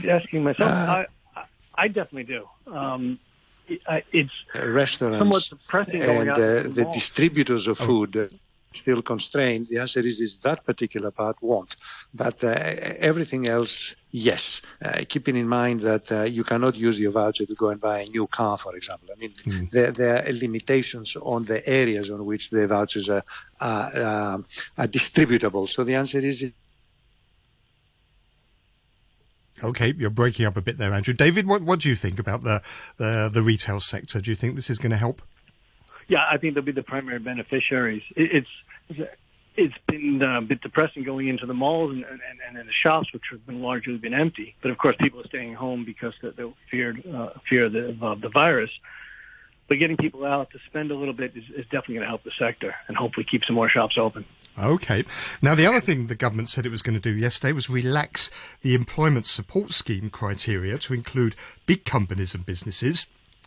Asking 0.08 0.44
myself, 0.44 0.70
Uh, 0.70 0.74
I, 0.74 1.06
I, 1.36 1.44
I 1.74 1.88
definitely 1.88 2.24
do. 2.34 2.48
Um, 2.72 3.18
it, 3.66 3.80
I, 3.88 4.02
it's 4.12 4.32
restaurants 4.54 5.18
somewhat 5.18 5.46
depressing 5.48 6.00
going 6.00 6.20
and 6.28 6.30
out 6.30 6.40
uh, 6.40 6.62
the 6.62 6.68
the 6.68 6.84
distributors 6.92 7.66
of 7.66 7.78
food 7.78 8.16
uh, 8.16 8.28
still 8.74 9.02
constrained. 9.02 9.68
The 9.68 9.78
answer 9.78 10.00
is, 10.00 10.20
is 10.20 10.36
that 10.42 10.64
particular 10.64 11.10
part 11.10 11.36
won't. 11.40 11.76
But 12.14 12.42
uh, 12.44 12.48
everything 12.48 13.46
else, 13.48 13.94
yes. 14.10 14.62
Uh, 14.84 15.04
keeping 15.08 15.36
in 15.36 15.48
mind 15.48 15.80
that 15.80 16.10
uh, 16.12 16.22
you 16.22 16.44
cannot 16.44 16.76
use 16.76 16.98
your 16.98 17.10
voucher 17.10 17.46
to 17.46 17.54
go 17.54 17.68
and 17.68 17.80
buy 17.80 18.00
a 18.00 18.06
new 18.06 18.26
car, 18.26 18.58
for 18.58 18.76
example. 18.76 19.08
I 19.14 19.18
mean, 19.18 19.68
there, 19.72 19.90
there 19.90 20.26
are 20.26 20.32
limitations 20.32 21.16
on 21.16 21.44
the 21.44 21.66
areas 21.68 22.10
on 22.10 22.24
which 22.24 22.50
the 22.50 22.66
vouchers 22.66 23.08
are, 23.08 23.24
are, 23.60 24.00
um, 24.00 24.46
are 24.78 24.86
distributable. 24.86 25.68
So 25.68 25.84
the 25.84 25.96
answer 25.96 26.18
is 26.18 26.50
Okay, 29.62 29.92
you're 29.98 30.08
breaking 30.08 30.46
up 30.46 30.56
a 30.56 30.62
bit 30.62 30.78
there, 30.78 30.94
Andrew. 30.94 31.12
David, 31.12 31.46
what, 31.46 31.60
what 31.60 31.80
do 31.80 31.90
you 31.90 31.94
think 31.94 32.18
about 32.18 32.42
the, 32.42 32.62
the 32.96 33.30
the 33.30 33.42
retail 33.42 33.78
sector? 33.78 34.18
Do 34.18 34.30
you 34.30 34.34
think 34.34 34.54
this 34.56 34.70
is 34.70 34.78
going 34.78 34.90
to 34.90 34.96
help? 34.96 35.20
Yeah, 36.10 36.26
I 36.28 36.38
think 36.38 36.54
they'll 36.54 36.64
be 36.64 36.72
the 36.72 36.82
primary 36.82 37.20
beneficiaries. 37.20 38.02
It, 38.16 38.44
it's 38.90 39.10
it's 39.56 39.74
been 39.86 40.20
uh, 40.20 40.38
a 40.38 40.40
bit 40.40 40.60
depressing 40.60 41.04
going 41.04 41.28
into 41.28 41.46
the 41.46 41.54
malls 41.54 41.92
and, 41.92 42.04
and, 42.04 42.20
and 42.48 42.58
in 42.58 42.66
the 42.66 42.72
shops, 42.72 43.12
which 43.12 43.22
have 43.30 43.46
been 43.46 43.62
largely 43.62 43.96
been 43.96 44.12
empty. 44.12 44.56
But 44.60 44.72
of 44.72 44.78
course, 44.78 44.96
people 44.98 45.20
are 45.20 45.28
staying 45.28 45.54
home 45.54 45.84
because 45.84 46.14
they, 46.20 46.30
they 46.30 46.52
feared 46.68 47.06
uh, 47.06 47.30
fear 47.48 47.68
the, 47.68 47.96
of 48.02 48.20
the 48.20 48.28
virus. 48.28 48.70
But 49.68 49.78
getting 49.78 49.96
people 49.96 50.24
out 50.24 50.50
to 50.50 50.58
spend 50.66 50.90
a 50.90 50.96
little 50.96 51.14
bit 51.14 51.36
is, 51.36 51.44
is 51.50 51.64
definitely 51.66 51.94
going 51.94 52.06
to 52.06 52.08
help 52.08 52.24
the 52.24 52.32
sector 52.36 52.74
and 52.88 52.96
hopefully 52.96 53.22
keep 53.22 53.44
some 53.44 53.54
more 53.54 53.68
shops 53.68 53.96
open. 53.96 54.24
Okay. 54.58 55.04
Now, 55.40 55.54
the 55.54 55.66
other 55.66 55.80
thing 55.80 56.08
the 56.08 56.16
government 56.16 56.48
said 56.48 56.66
it 56.66 56.72
was 56.72 56.82
going 56.82 57.00
to 57.00 57.00
do 57.00 57.16
yesterday 57.16 57.52
was 57.52 57.70
relax 57.70 58.32
the 58.62 58.74
employment 58.74 59.26
support 59.26 59.70
scheme 59.70 60.10
criteria 60.10 60.76
to 60.78 60.92
include 60.92 61.36
big 61.66 61.84
companies 61.84 62.34
and 62.34 62.44
businesses. 62.44 63.06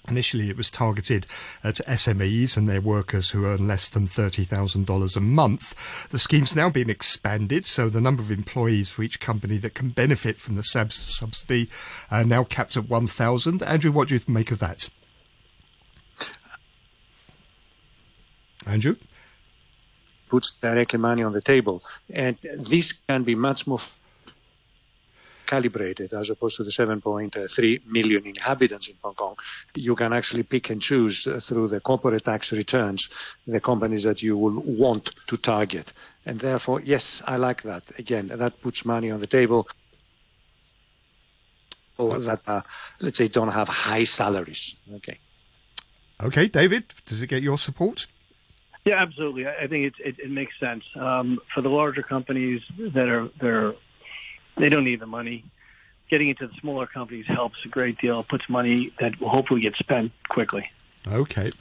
Initially, 0.10 0.50
it 0.50 0.58
was 0.58 0.70
targeted 0.70 1.26
at 1.64 1.76
SMEs 1.88 2.58
and 2.58 2.68
their 2.68 2.82
workers 2.82 3.32
who 3.32 3.46
earn 3.46 3.68
less 3.68 3.90
than 3.90 4.08
$30,000 4.08 5.18
a 5.18 5.20
month. 5.22 6.10
The 6.10 6.20
scheme's 6.20 6.56
now 6.56 6.70
been 6.70 6.90
expanded, 6.90 7.66
so 7.66 7.88
the 7.88 8.02
number 8.02 8.22
of 8.22 8.32
employees 8.32 8.92
for 8.92 9.04
each 9.04 9.20
company 9.20 9.58
that 9.58 9.76
can 9.76 9.90
benefit 9.90 10.38
from 10.38 10.56
the 10.56 10.64
SABS 10.64 10.96
subsidy 10.96 11.70
are 12.12 12.26
now 12.26 12.44
capped 12.44 12.76
at 12.76 12.90
1,000. 12.90 13.64
Andrew, 13.64 13.92
what 13.92 14.10
do 14.10 14.16
you 14.16 14.22
make 14.28 14.52
of 14.52 14.60
that? 14.60 14.90
Andrew? 18.66 18.96
puts 20.34 20.50
directly 20.56 20.98
money 20.98 21.22
on 21.22 21.32
the 21.32 21.42
table. 21.42 21.84
And 22.10 22.36
this 22.42 22.92
can 23.08 23.22
be 23.22 23.36
much 23.36 23.68
more 23.68 23.82
calibrated 25.54 26.10
as 26.14 26.30
opposed 26.34 26.56
to 26.58 26.64
the 26.64 26.72
7.3 26.72 27.86
million 27.98 28.24
inhabitants 28.34 28.88
in 28.92 28.96
Hong 29.04 29.18
Kong. 29.22 29.36
You 29.90 29.96
can 30.02 30.12
actually 30.20 30.46
pick 30.54 30.66
and 30.74 30.82
choose 30.82 31.18
uh, 31.28 31.40
through 31.48 31.68
the 31.74 31.80
corporate 31.90 32.26
tax 32.32 32.52
returns 32.52 33.02
the 33.58 33.64
companies 33.72 34.04
that 34.10 34.20
you 34.26 34.34
will 34.44 34.60
want 34.86 35.06
to 35.30 35.36
target. 35.38 35.88
And 36.28 36.36
therefore, 36.48 36.78
yes, 36.94 37.22
I 37.34 37.36
like 37.48 37.62
that. 37.64 37.84
Again, 38.04 38.26
that 38.44 38.54
puts 38.66 38.80
money 38.94 39.10
on 39.12 39.20
the 39.20 39.32
table 39.40 39.62
or 41.98 42.20
that, 42.30 42.42
uh, 42.48 42.62
let's 43.06 43.18
say, 43.22 43.28
don't 43.28 43.54
have 43.60 43.70
high 43.90 44.06
salaries. 44.06 44.64
Okay. 44.98 45.18
Okay, 46.28 46.48
David, 46.48 46.86
does 47.10 47.22
it 47.22 47.28
get 47.28 47.44
your 47.44 47.60
support? 47.68 48.08
Yeah, 48.86 49.00
absolutely. 49.06 49.44
I 49.52 49.54
I 49.64 49.68
think 49.72 49.82
it, 49.90 49.96
it, 50.10 50.16
it 50.26 50.32
makes 50.42 50.54
sense 50.60 50.86
um, 50.96 51.28
for 51.54 51.62
the 51.66 51.74
larger 51.80 52.04
companies 52.16 52.62
that 52.96 53.08
are 53.16 53.26
they're 53.42 53.74
they 54.58 54.70
don't 54.70 54.86
need 54.86 55.00
the 55.00 55.08
money. 55.08 55.44
Getting 56.10 56.30
into 56.30 56.48
the 56.48 56.54
smaller 56.60 56.86
companies 56.86 57.26
helps 57.26 57.58
a 57.66 57.68
great 57.68 57.98
deal. 57.98 58.24
Puts 58.24 58.48
money 58.50 58.94
that 59.00 59.20
will 59.20 59.30
hopefully 59.30 59.62
get 59.62 59.76
spent 59.76 60.12
quickly. 60.30 60.70
Okay. 61.06 61.52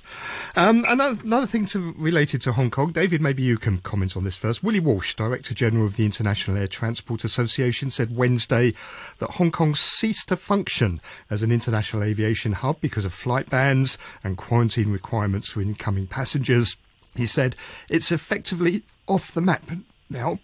Um, 0.54 0.84
another, 0.86 1.20
another 1.24 1.46
thing 1.46 1.66
to, 1.66 1.94
related 1.98 2.40
to 2.42 2.52
Hong 2.52 2.70
Kong, 2.70 2.92
David, 2.92 3.20
maybe 3.20 3.42
you 3.42 3.58
can 3.58 3.78
comment 3.78 4.16
on 4.16 4.22
this 4.22 4.36
first. 4.36 4.62
Willie 4.62 4.78
Walsh, 4.78 5.14
Director 5.14 5.52
General 5.52 5.86
of 5.86 5.96
the 5.96 6.04
International 6.04 6.56
Air 6.56 6.68
Transport 6.68 7.24
Association, 7.24 7.90
said 7.90 8.14
Wednesday 8.14 8.72
that 9.18 9.30
Hong 9.32 9.50
Kong 9.50 9.74
ceased 9.74 10.28
to 10.28 10.36
function 10.36 11.00
as 11.28 11.42
an 11.42 11.50
international 11.50 12.04
aviation 12.04 12.52
hub 12.52 12.80
because 12.80 13.04
of 13.04 13.12
flight 13.12 13.50
bans 13.50 13.98
and 14.22 14.36
quarantine 14.36 14.92
requirements 14.92 15.48
for 15.48 15.60
incoming 15.60 16.06
passengers. 16.06 16.76
He 17.16 17.26
said 17.26 17.56
it's 17.90 18.12
effectively 18.12 18.82
off 19.08 19.32
the 19.32 19.40
map 19.40 19.64
now, 20.08 20.38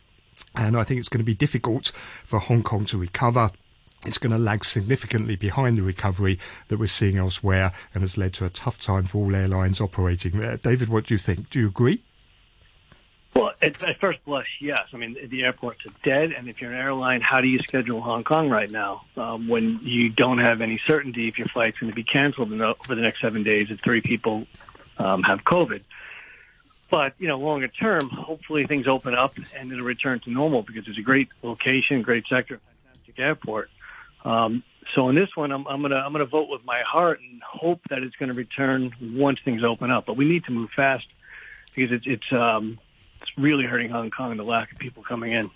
and 0.55 0.77
I 0.77 0.85
think 0.85 1.01
it's 1.01 1.09
going 1.09 1.21
to 1.21 1.25
be 1.25 1.35
difficult 1.35 1.89
for 2.25 2.39
Hong 2.39 2.63
Kong 2.63 2.85
to 2.87 2.99
recover. 2.99 3.51
It's 4.07 4.19
going 4.19 4.33
to 4.33 4.39
lag 4.39 4.65
significantly 4.65 5.35
behind 5.35 5.77
the 5.77 5.83
recovery 5.83 6.39
that 6.69 6.79
we're 6.79 6.87
seeing 6.87 7.17
elsewhere 7.17 7.73
and 7.93 8.03
has 8.03 8.17
led 8.17 8.33
to 8.35 8.45
a 8.45 8.51
tough 8.51 8.79
time 8.79 9.05
for 9.05 9.19
all 9.19 9.35
airlines 9.35 9.81
operating 9.81 10.39
there. 10.39 10.57
David, 10.57 10.89
what 10.89 11.07
do 11.07 11.15
you 11.15 11.19
think? 11.19 11.51
Do 11.51 11.59
you 11.59 11.67
agree? 11.69 12.03
Well, 13.35 13.53
at, 13.61 13.81
at 13.83 14.01
first 14.01 14.25
blush, 14.25 14.59
yes. 14.61 14.89
I 14.93 14.97
mean, 14.97 15.17
the 15.29 15.45
airports 15.45 15.85
are 15.87 15.93
dead, 16.03 16.33
and 16.33 16.49
if 16.49 16.61
you're 16.61 16.73
an 16.73 16.79
airline, 16.79 17.21
how 17.21 17.41
do 17.41 17.49
you 17.49 17.59
schedule 17.59 18.01
Hong 18.01 18.25
Kong 18.25 18.49
right 18.49 18.71
now 18.71 19.05
um, 19.17 19.49
when 19.49 19.81
you 19.83 20.09
don't 20.09 20.39
have 20.39 20.61
any 20.61 20.79
certainty 20.87 21.29
if 21.29 21.39
your 21.39 21.49
flight's 21.49 21.79
going 21.79 21.91
to 21.91 21.95
be 21.95 22.05
canceled 22.05 22.53
over 22.53 22.95
the 22.95 23.03
next 23.03 23.21
seven 23.21 23.43
days 23.43 23.71
if 23.71 23.81
three 23.81 24.01
people 24.01 24.47
um, 24.99 25.23
have 25.23 25.45
COVID? 25.45 25.83
But 26.91 27.15
you 27.19 27.29
know, 27.29 27.39
longer 27.39 27.69
term, 27.69 28.09
hopefully 28.09 28.67
things 28.67 28.87
open 28.87 29.15
up 29.15 29.37
and 29.57 29.71
it'll 29.71 29.85
return 29.85 30.21
to 30.21 30.31
normal 30.31 30.63
because 30.63 30.89
it's 30.89 30.99
a 30.99 31.03
great 31.03 31.29
location, 31.43 32.03
great 32.03 32.27
sector, 32.27 32.61
fantastic 32.87 33.19
airport. 33.19 33.71
Um, 34.25 34.63
so 34.95 35.09
in 35.09 35.15
this 35.15 35.37
one, 35.37 35.53
I'm, 35.53 35.67
I'm 35.67 35.83
gonna 35.83 35.97
I'm 35.97 36.13
gonna 36.13 36.25
vote 36.25 36.49
with 36.49 36.65
my 36.65 36.81
heart 36.81 37.21
and 37.21 37.43
hope 37.43 37.81
that 37.91 38.03
it's 38.03 38.17
going 38.17 38.31
to 38.31 38.35
return 38.35 38.95
once 39.01 39.39
things 39.45 39.63
open 39.63 39.91
up. 39.91 40.07
But 40.07 40.17
we 40.17 40.25
need 40.25 40.45
to 40.45 40.53
move 40.53 40.71
fast 40.71 41.07
because 41.75 41.93
it's 41.93 42.07
it's 42.07 42.33
um, 42.33 42.79
it's 43.21 43.37
really 43.37 43.65
hurting 43.65 43.91
Hong 43.91 44.11
Kong 44.11 44.37
the 44.37 44.45
lack 44.45 44.73
of 44.73 44.79
people 44.79 45.03
coming 45.03 45.33
in. 45.33 45.51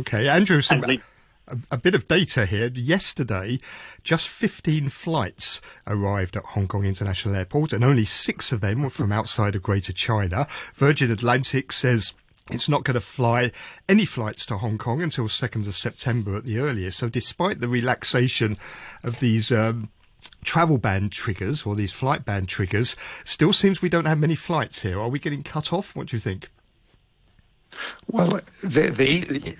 Okay, 0.00 0.28
Andrew, 0.28 0.60
some, 0.60 0.82
And 0.82 1.00
a, 1.48 1.58
a 1.72 1.76
bit 1.76 1.94
of 1.94 2.08
data 2.08 2.46
here. 2.46 2.70
Yesterday, 2.74 3.60
just 4.02 4.28
15 4.28 4.88
flights 4.88 5.60
arrived 5.86 6.36
at 6.36 6.44
Hong 6.44 6.66
Kong 6.66 6.84
International 6.84 7.36
Airport, 7.36 7.72
and 7.72 7.84
only 7.84 8.04
six 8.04 8.52
of 8.52 8.60
them 8.60 8.82
were 8.82 8.90
from 8.90 9.12
outside 9.12 9.54
of 9.54 9.62
Greater 9.62 9.92
China. 9.92 10.46
Virgin 10.74 11.10
Atlantic 11.10 11.72
says 11.72 12.12
it's 12.50 12.68
not 12.68 12.84
going 12.84 12.94
to 12.94 13.00
fly 13.00 13.50
any 13.88 14.04
flights 14.04 14.46
to 14.46 14.58
Hong 14.58 14.78
Kong 14.78 15.02
until 15.02 15.26
2nd 15.26 15.66
of 15.66 15.74
September 15.74 16.36
at 16.36 16.44
the 16.44 16.58
earliest. 16.58 16.98
So, 16.98 17.08
despite 17.08 17.60
the 17.60 17.68
relaxation 17.68 18.56
of 19.02 19.20
these. 19.20 19.50
Um, 19.52 19.90
Travel 20.42 20.78
ban 20.78 21.08
triggers 21.08 21.64
or 21.64 21.74
these 21.74 21.92
flight 21.92 22.24
ban 22.24 22.46
triggers 22.46 22.96
still 23.24 23.52
seems 23.52 23.82
we 23.82 23.88
don't 23.88 24.06
have 24.06 24.18
many 24.18 24.34
flights 24.34 24.82
here. 24.82 24.98
Are 25.00 25.08
we 25.08 25.18
getting 25.18 25.42
cut 25.42 25.72
off? 25.72 25.94
What 25.94 26.08
do 26.08 26.16
you 26.16 26.20
think? 26.20 26.48
Well, 28.08 28.40
the, 28.62 28.90
the 28.90 29.56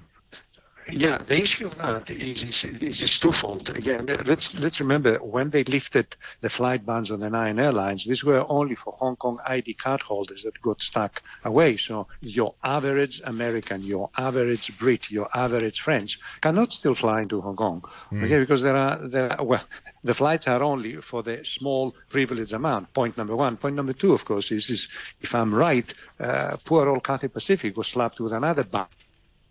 yeah, 0.90 1.18
the 1.18 1.40
issue 1.40 1.66
of 1.66 1.76
that 1.78 2.10
is, 2.10 2.42
is, 2.44 2.64
is 2.64 2.98
just 2.98 3.20
twofold. 3.20 3.68
Again, 3.70 4.06
let's 4.24 4.54
let's 4.54 4.78
remember 4.78 5.18
when 5.18 5.50
they 5.50 5.64
lifted 5.64 6.16
the 6.40 6.50
flight 6.50 6.86
bans 6.86 7.10
on 7.10 7.20
the 7.20 7.30
nine 7.30 7.58
airlines, 7.58 8.04
these 8.04 8.22
were 8.22 8.44
only 8.48 8.76
for 8.76 8.92
Hong 8.92 9.16
Kong 9.16 9.38
ID 9.44 9.74
card 9.74 10.02
holders 10.02 10.44
that 10.44 10.60
got 10.62 10.80
stuck 10.80 11.22
away. 11.44 11.76
So 11.76 12.06
your 12.20 12.54
average 12.62 13.20
American, 13.24 13.82
your 13.82 14.10
average 14.16 14.78
Brit, 14.78 15.10
your 15.10 15.28
average 15.34 15.80
French 15.80 16.20
cannot 16.40 16.72
still 16.72 16.94
fly 16.94 17.22
into 17.22 17.40
Hong 17.40 17.56
Kong, 17.56 17.84
okay? 18.12 18.38
Because 18.38 18.62
there 18.62 18.76
are 18.76 19.08
there 19.08 19.32
are, 19.32 19.44
well, 19.44 19.64
the 20.04 20.14
flights 20.14 20.46
are 20.46 20.62
only 20.62 20.96
for 21.00 21.22
the 21.22 21.44
small 21.44 21.94
privilege 22.10 22.52
amount. 22.52 22.94
Point 22.94 23.16
number 23.16 23.34
one. 23.34 23.56
Point 23.56 23.74
number 23.74 23.92
two, 23.92 24.12
of 24.12 24.24
course, 24.24 24.52
is, 24.52 24.70
is 24.70 24.88
if 25.20 25.34
I'm 25.34 25.52
right, 25.52 25.92
uh, 26.20 26.56
poor 26.64 26.88
old 26.88 27.02
Cathay 27.02 27.28
Pacific 27.28 27.76
was 27.76 27.88
slapped 27.88 28.20
with 28.20 28.32
another 28.32 28.62
ban 28.62 28.86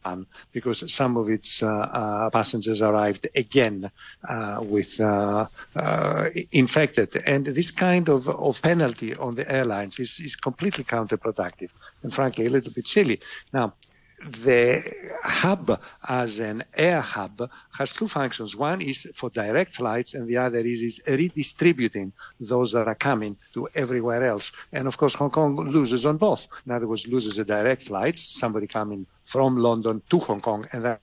ban 0.05 0.25
because 0.51 0.93
some 0.93 1.17
of 1.17 1.29
its 1.29 1.63
uh, 1.63 1.67
uh, 1.67 2.29
passengers 2.29 2.81
arrived 2.81 3.27
again 3.35 3.91
uh, 4.27 4.59
with 4.62 5.00
infected. 6.51 7.15
And 7.25 7.45
this 7.45 7.71
kind 7.71 8.09
of, 8.09 8.29
of 8.29 8.62
penalty 8.62 9.15
on 9.15 9.35
the 9.35 9.50
airlines 9.51 10.00
is, 10.00 10.19
is 10.19 10.35
completely 10.35 10.83
counterproductive 10.83 11.71
and 12.03 12.13
frankly 12.13 12.45
a 12.45 12.50
little 12.50 12.71
bit 12.71 12.88
silly. 12.88 13.19
Now, 13.53 13.74
the 14.19 14.84
hub 15.22 15.79
as 16.07 16.39
an 16.39 16.63
air 16.75 17.01
hub 17.01 17.50
has 17.77 17.93
two 17.93 18.07
functions. 18.07 18.55
One 18.55 18.81
is 18.81 19.07
for 19.15 19.29
direct 19.29 19.74
flights, 19.74 20.13
and 20.13 20.27
the 20.27 20.38
other 20.38 20.60
is, 20.60 20.81
is 20.81 21.01
redistributing 21.07 22.13
those 22.39 22.72
that 22.72 22.88
are 22.88 22.95
coming 22.95 23.38
to 23.53 23.67
everywhere 23.75 24.24
else. 24.24 24.51
And 24.72 24.88
of 24.88 24.98
course, 24.98 25.15
Hong 25.15 25.31
Kong 25.31 25.55
loses 25.55 26.05
on 26.05 26.17
both. 26.17 26.48
In 26.65 26.72
other 26.72 26.88
words, 26.88 27.07
loses 27.07 27.36
the 27.36 27.45
direct 27.45 27.84
flights, 27.84 28.22
somebody 28.22 28.67
coming 28.67 29.05
from 29.25 29.57
London 29.57 30.01
to 30.10 30.19
Hong 30.19 30.41
Kong, 30.41 30.67
and 30.72 30.86
that 30.86 31.01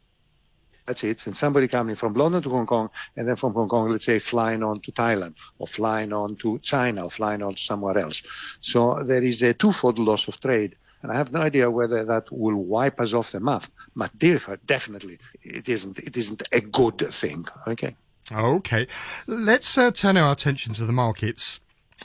that's 0.87 1.05
it. 1.05 1.27
And 1.27 1.37
somebody 1.37 1.69
coming 1.69 1.95
from 1.95 2.15
London 2.15 2.43
to 2.43 2.51
Hong 2.51 2.67
Kong, 2.67 2.91
and 3.17 3.29
then 3.29 3.37
from 3.37 3.55
Hong 3.55 3.69
Kong, 3.69 3.91
let's 3.91 4.05
say, 4.05 4.19
flying 4.19 4.63
on 4.63 4.81
to 4.81 4.93
Thailand, 4.93 5.35
or 5.59 5.67
flying 5.67 6.13
on 6.13 6.37
to 6.37 6.59
China, 6.59 7.05
or 7.05 7.11
flying 7.11 7.43
on 7.43 7.55
to 7.55 7.63
somewhere 7.63 7.99
else. 7.99 8.23
So 8.61 9.03
there 9.03 9.23
is 9.23 9.43
a 9.43 9.55
twofold 9.55 9.99
loss 9.99 10.29
of 10.29 10.41
trade. 10.41 10.77
And 11.03 11.11
I 11.11 11.17
have 11.17 11.33
no 11.33 11.41
idea 11.41 11.71
whether 11.71 12.05
that 12.05 12.31
will 12.33 12.57
wipe 12.57 13.01
us 13.01 13.13
off 13.13 13.33
the 13.33 13.41
map. 13.41 13.65
But 13.95 14.17
definitely, 14.19 15.19
it 15.43 15.69
isn't. 15.69 15.99
It 15.99 16.17
isn't 16.17 16.43
a 16.53 16.61
good 16.61 16.99
thing. 17.11 17.47
Okay. 17.67 17.97
Okay, 18.31 18.87
let's 19.27 19.77
uh, 19.77 19.91
turn 19.91 20.17
our 20.17 20.33
attention 20.33 20.73
to 20.75 20.87
the 20.87 20.93
markets. 20.93 21.61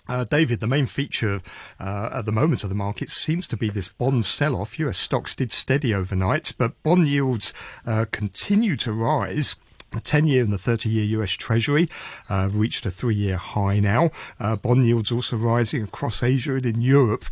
Uh, 0.10 0.24
David, 0.24 0.60
the 0.60 0.68
main 0.68 0.86
feature 0.86 1.42
uh, 1.80 2.10
at 2.12 2.26
the 2.26 2.32
moment 2.32 2.64
of 2.64 2.70
the 2.70 2.76
market 2.76 3.10
seems 3.10 3.48
to 3.48 3.58
be 3.58 3.70
this 3.70 3.90
bond 3.90 4.26
sell-off. 4.26 4.80
US 4.80 4.98
stocks 4.98 5.36
did 5.36 5.52
steady 5.52 5.94
overnight, 5.94 6.54
but 6.58 6.82
bond 6.84 7.08
yields 7.08 7.54
uh, 7.86 8.06
continue 8.12 8.76
to 8.78 8.92
rise. 8.94 9.56
The 9.94 10.02
10 10.02 10.28
year 10.28 10.44
and 10.44 10.52
the 10.52 10.58
30 10.58 10.90
year 10.90 11.22
US 11.22 11.32
Treasury 11.32 11.88
uh, 12.30 12.50
reached 12.52 12.86
a 12.86 12.92
three 12.92 13.16
year 13.16 13.38
high 13.38 13.80
now. 13.80 14.12
Uh, 14.40 14.56
bond 14.56 14.86
yields 14.86 15.12
also 15.12 15.38
rising 15.38 15.84
across 15.84 16.24
Asia 16.24 16.56
and 16.56 16.66
in 16.66 16.82
Europe. 16.82 17.26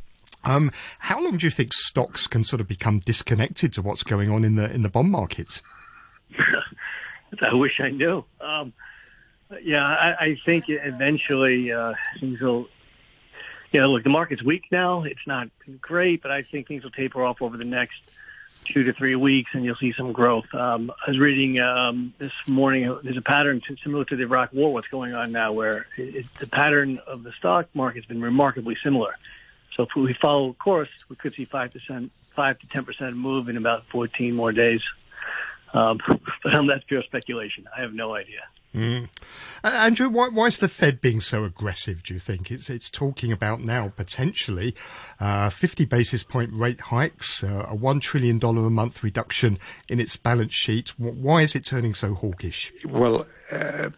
Um, 0.45 0.71
how 0.99 1.21
long 1.21 1.37
do 1.37 1.45
you 1.45 1.51
think 1.51 1.73
stocks 1.73 2.27
can 2.27 2.43
sort 2.43 2.61
of 2.61 2.67
become 2.67 2.99
disconnected 2.99 3.73
to 3.73 3.81
what's 3.81 4.03
going 4.03 4.29
on 4.29 4.43
in 4.43 4.55
the 4.55 4.71
in 4.71 4.83
the 4.83 4.89
bond 4.89 5.11
markets? 5.11 5.61
I 7.41 7.53
wish 7.53 7.79
I 7.79 7.89
knew. 7.89 8.23
Um, 8.39 8.73
yeah, 9.61 9.85
I, 9.85 10.25
I 10.25 10.37
think 10.45 10.65
eventually 10.67 11.71
uh, 11.71 11.93
things 12.19 12.39
will. 12.39 12.67
You 13.71 13.81
know, 13.81 13.91
look, 13.91 14.03
the 14.03 14.09
market's 14.09 14.41
weak 14.41 14.65
now. 14.71 15.03
It's 15.03 15.27
not 15.27 15.49
great, 15.81 16.21
but 16.21 16.31
I 16.31 16.43
think 16.43 16.67
things 16.67 16.83
will 16.83 16.91
taper 16.91 17.25
off 17.25 17.41
over 17.41 17.57
the 17.57 17.65
next 17.65 17.99
two 18.63 18.83
to 18.83 18.93
three 18.93 19.15
weeks, 19.15 19.51
and 19.53 19.65
you'll 19.65 19.75
see 19.75 19.91
some 19.91 20.13
growth. 20.13 20.53
Um, 20.53 20.91
I 21.05 21.11
was 21.11 21.19
reading 21.19 21.59
um, 21.59 22.13
this 22.17 22.31
morning. 22.47 22.97
There's 23.03 23.17
a 23.17 23.21
pattern 23.21 23.61
similar 23.83 24.05
to 24.05 24.15
the 24.15 24.23
Iraq 24.23 24.53
War. 24.53 24.71
What's 24.71 24.87
going 24.87 25.13
on 25.13 25.31
now, 25.33 25.51
where 25.51 25.87
it, 25.97 26.15
it, 26.15 26.25
the 26.39 26.47
pattern 26.47 26.99
of 27.05 27.23
the 27.23 27.33
stock 27.33 27.67
market's 27.73 28.05
been 28.05 28.21
remarkably 28.21 28.77
similar. 28.81 29.17
So 29.75 29.83
if 29.83 29.95
we 29.95 30.13
follow 30.13 30.53
course, 30.53 30.89
we 31.09 31.15
could 31.15 31.33
see 31.33 31.45
five 31.45 31.71
percent, 31.73 32.11
five 32.35 32.59
to 32.59 32.67
ten 32.67 32.85
percent 32.85 33.15
move 33.15 33.49
in 33.49 33.57
about 33.57 33.85
14 33.87 34.35
more 34.35 34.51
days. 34.51 34.81
Um, 35.73 35.99
but 36.43 36.53
um, 36.53 36.67
that's 36.67 36.83
pure 36.85 37.03
speculation. 37.03 37.65
I 37.75 37.81
have 37.81 37.93
no 37.93 38.15
idea. 38.15 38.41
Mm. 38.73 39.07
Uh, 39.63 39.67
Andrew, 39.67 40.09
why, 40.09 40.27
why 40.27 40.47
is 40.47 40.57
the 40.57 40.67
Fed 40.67 40.99
being 40.99 41.21
so 41.21 41.45
aggressive? 41.45 42.03
Do 42.03 42.13
you 42.13 42.19
think 42.19 42.51
it's 42.51 42.69
it's 42.69 42.89
talking 42.89 43.31
about 43.31 43.61
now 43.61 43.87
potentially 43.95 44.75
uh, 45.19 45.49
50 45.49 45.85
basis 45.85 46.23
point 46.23 46.51
rate 46.51 46.81
hikes, 46.81 47.41
uh, 47.41 47.67
a 47.69 47.75
one 47.75 48.01
trillion 48.01 48.37
dollar 48.37 48.65
a 48.65 48.69
month 48.69 49.01
reduction 49.01 49.57
in 49.87 50.01
its 50.01 50.17
balance 50.17 50.53
sheet? 50.53 50.89
Why 50.99 51.41
is 51.41 51.55
it 51.55 51.65
turning 51.65 51.93
so 51.93 52.13
hawkish? 52.13 52.73
Well. 52.85 53.27
Uh, 53.51 53.89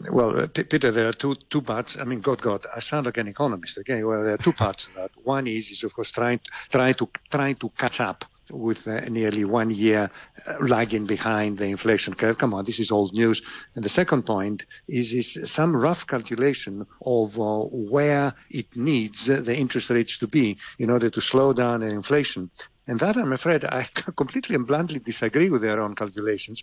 well, 0.00 0.40
uh, 0.40 0.46
Peter, 0.46 0.90
there 0.90 1.08
are 1.08 1.12
two 1.12 1.34
two 1.34 1.62
parts. 1.62 1.96
I 1.98 2.04
mean, 2.04 2.20
God, 2.20 2.40
God, 2.40 2.66
I 2.74 2.80
sound 2.80 3.06
like 3.06 3.18
an 3.18 3.28
economist. 3.28 3.78
Okay, 3.78 4.02
well, 4.04 4.22
there 4.22 4.34
are 4.34 4.38
two 4.38 4.52
parts 4.52 4.84
to 4.84 4.94
that. 4.96 5.10
One 5.24 5.46
is, 5.46 5.70
is 5.70 5.84
of 5.84 5.94
course 5.94 6.10
trying 6.10 6.40
trying 6.70 6.94
to 6.94 7.08
trying 7.30 7.56
to 7.56 7.68
catch 7.70 8.00
up 8.00 8.24
with 8.50 8.86
uh, 8.86 9.00
nearly 9.00 9.44
one 9.44 9.70
year 9.70 10.10
uh, 10.46 10.56
lagging 10.60 11.06
behind 11.06 11.58
the 11.58 11.64
inflation 11.64 12.14
curve. 12.14 12.38
Come 12.38 12.54
on, 12.54 12.64
this 12.64 12.78
is 12.78 12.90
old 12.90 13.12
news. 13.12 13.42
And 13.74 13.84
the 13.84 13.88
second 13.88 14.24
point 14.24 14.66
is, 14.86 15.12
is 15.12 15.50
some 15.50 15.74
rough 15.74 16.06
calculation 16.06 16.86
of 17.04 17.40
uh, 17.40 17.62
where 17.64 18.34
it 18.50 18.76
needs 18.76 19.26
the 19.26 19.56
interest 19.56 19.90
rates 19.90 20.18
to 20.18 20.28
be 20.28 20.58
in 20.78 20.90
order 20.90 21.10
to 21.10 21.20
slow 21.20 21.52
down 21.52 21.80
the 21.80 21.88
inflation. 21.88 22.50
And 22.86 23.00
that, 23.00 23.16
I'm 23.16 23.32
afraid, 23.32 23.64
I 23.64 23.88
completely 24.16 24.54
and 24.54 24.66
bluntly 24.66 25.00
disagree 25.00 25.50
with 25.50 25.62
their 25.62 25.80
own 25.80 25.94
calculations 25.94 26.62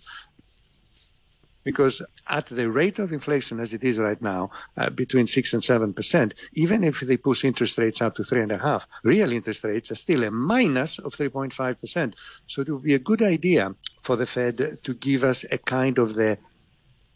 because 1.64 2.02
at 2.28 2.46
the 2.46 2.70
rate 2.70 2.98
of 2.98 3.12
inflation 3.12 3.58
as 3.58 3.74
it 3.74 3.82
is 3.82 3.98
right 3.98 4.20
now, 4.20 4.50
uh, 4.76 4.90
between 4.90 5.26
six 5.26 5.52
and 5.54 5.64
seven 5.64 5.92
percent, 5.92 6.34
even 6.52 6.84
if 6.84 7.00
they 7.00 7.16
push 7.16 7.44
interest 7.44 7.78
rates 7.78 8.00
up 8.02 8.14
to 8.14 8.24
three 8.24 8.42
and 8.42 8.52
a 8.52 8.58
half, 8.58 8.86
real 9.02 9.32
interest 9.32 9.64
rates 9.64 9.90
are 9.90 9.96
still 9.96 10.22
a 10.24 10.30
minus 10.30 10.98
of 10.98 11.14
3.5 11.14 11.80
percent. 11.80 12.14
So 12.46 12.62
it 12.62 12.68
would 12.68 12.82
be 12.82 12.94
a 12.94 12.98
good 12.98 13.22
idea 13.22 13.74
for 14.02 14.16
the 14.16 14.26
Fed 14.26 14.78
to 14.84 14.94
give 14.94 15.24
us 15.24 15.44
a 15.50 15.58
kind 15.58 15.98
of 15.98 16.14
the 16.14 16.38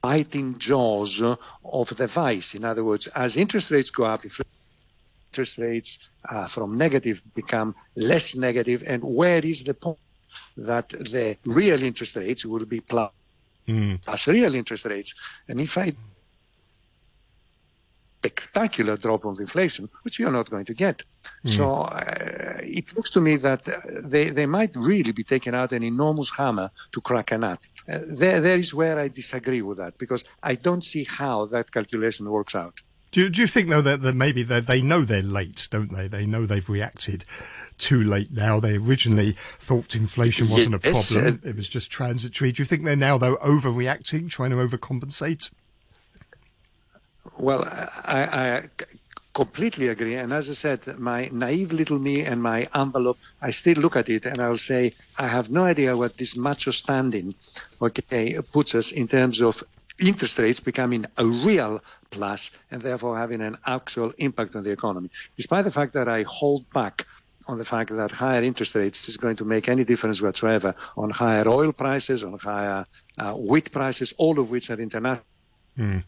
biting 0.01 0.59
jaws 0.59 1.21
of 1.21 1.97
the 1.97 2.07
vice. 2.07 2.55
In 2.55 2.65
other 2.65 2.85
words, 2.85 3.07
as 3.09 3.37
interest 3.37 3.71
rates 3.71 3.91
go 3.91 4.05
up, 4.05 4.25
interest 5.31 5.59
rates 5.59 5.99
uh, 6.29 6.47
from 6.47 6.79
negative 6.79 7.21
become 7.35 7.75
less 7.97 8.35
negative, 8.35 8.83
and 8.87 9.03
where 9.03 9.45
is 9.45 9.65
the 9.65 9.75
point 9.75 9.99
that 10.57 10.89
the 10.89 11.37
real 11.45 11.83
interest 11.83 12.17
rates 12.17 12.45
will 12.45 12.65
be 12.65 12.81
plus 12.81 13.11
mm. 13.69 14.01
as 14.09 14.27
real 14.27 14.55
interest 14.55 14.87
rates. 14.87 15.15
And 15.49 15.61
if 15.61 15.77
I 15.79 15.95
spectacular 18.19 18.97
drop 18.97 19.25
of 19.25 19.39
inflation, 19.39 19.89
which 20.03 20.21
are 20.21 20.31
not 20.31 20.51
going 20.51 20.65
to 20.65 20.75
get. 20.75 21.03
Mm. 21.45 21.57
So 21.57 21.73
uh, 21.83 22.59
it 22.63 22.95
looks 22.97 23.11
to 23.11 23.21
me 23.21 23.37
that 23.37 23.63
they, 24.05 24.31
they 24.31 24.47
might 24.47 24.75
really 24.75 25.13
be 25.13 25.23
taking 25.23 25.55
out 25.55 25.73
an 25.73 25.85
enormous 25.85 26.31
hammer 26.31 26.71
to 26.93 27.01
crack 27.01 27.31
a 27.33 27.39
nut. 27.39 27.61
Uh, 27.89 27.99
there, 28.07 28.41
there 28.41 28.59
is 28.59 28.75
where 28.75 28.99
I 28.99 29.09
disagree 29.09 29.63
with 29.63 29.79
that 29.79 29.99
because 29.99 30.25
I 30.43 30.57
don't 30.57 30.83
see 30.83 31.05
how 31.05 31.47
that 31.47 31.71
calculation 31.71 32.29
works 32.29 32.55
out. 32.55 32.81
Do 33.11 33.23
you, 33.23 33.31
do 33.31 33.41
you 33.41 33.47
think 33.47 33.71
though 33.71 33.81
that, 33.81 34.03
that 34.03 34.15
maybe 34.15 34.43
they 34.43 34.83
know 34.83 35.03
they're 35.03 35.23
late, 35.23 35.67
don't 35.71 35.93
they? 35.93 36.09
They 36.09 36.27
know 36.27 36.45
they've 36.45 36.69
reacted 36.69 37.25
too 37.79 38.05
late 38.05 38.31
now. 38.31 38.61
They 38.61 38.77
originally 38.77 39.33
thought 39.33 39.97
inflation 39.97 40.49
wasn't 40.51 40.75
a 40.75 40.79
problem; 40.79 41.41
uh, 41.45 41.49
it 41.49 41.57
was 41.57 41.69
just 41.69 41.91
transitory. 41.91 42.53
Do 42.53 42.61
you 42.61 42.67
think 42.67 42.85
they're 42.85 42.97
now 42.97 43.17
though 43.17 43.37
overreacting, 43.37 44.29
trying 44.29 44.51
to 44.51 44.57
overcompensate? 44.57 45.51
Well, 47.39 47.65
I, 47.65 48.23
I 48.25 48.69
completely 49.39 49.89
agree. 49.89 50.17
And 50.17 50.33
as 50.33 50.51
I 50.51 50.55
said, 50.55 50.99
my 50.99 51.29
naive 51.31 51.73
little 51.73 51.99
me 51.99 52.25
and 52.25 52.43
my 52.43 52.69
envelope, 52.75 53.19
I 53.41 53.53
still 53.53 53.77
look 53.77 53.95
at 53.95 54.09
it 54.09 54.27
and 54.27 54.41
I'll 54.41 54.59
say, 54.59 54.91
I 55.17 55.29
have 55.29 55.49
no 55.49 55.65
idea 55.65 55.97
what 55.97 56.17
this 56.17 56.37
macho 56.37 56.73
standing, 56.73 57.35
okay, 57.81 58.39
puts 58.53 58.75
us 58.75 58.91
in 58.91 59.07
terms 59.07 59.41
of 59.41 59.63
interest 60.01 60.39
rates 60.39 60.61
becoming 60.61 61.07
a 61.17 61.27
real 61.27 61.83
plus 62.11 62.51
and 62.71 62.81
therefore 62.83 63.19
having 63.19 63.41
an 63.41 63.57
actual 63.67 64.13
impact 64.19 64.57
on 64.57 64.63
the 64.63 64.71
economy. 64.71 65.11
Despite 65.37 65.65
the 65.65 65.71
fact 65.71 65.95
that 65.95 66.09
I 66.09 66.23
hold 66.23 66.71
back 66.71 67.07
on 67.47 67.59
the 67.59 67.65
fact 67.65 67.91
that 67.91 68.11
higher 68.11 68.43
interest 68.43 68.75
rates 68.75 69.09
is 69.09 69.17
going 69.17 69.37
to 69.37 69.45
make 69.45 69.69
any 69.69 69.85
difference 69.85 70.21
whatsoever 70.21 70.75
on 70.97 71.11
higher 71.11 71.49
oil 71.49 71.73
prices, 71.73 72.23
on 72.23 72.39
higher 72.39 72.85
uh, 73.17 73.35
wheat 73.35 73.73
prices, 73.73 74.13
all 74.19 74.39
of 74.39 74.51
which 74.51 74.71
are 74.71 74.79
international. 74.79 75.25
Mm. 75.79 76.05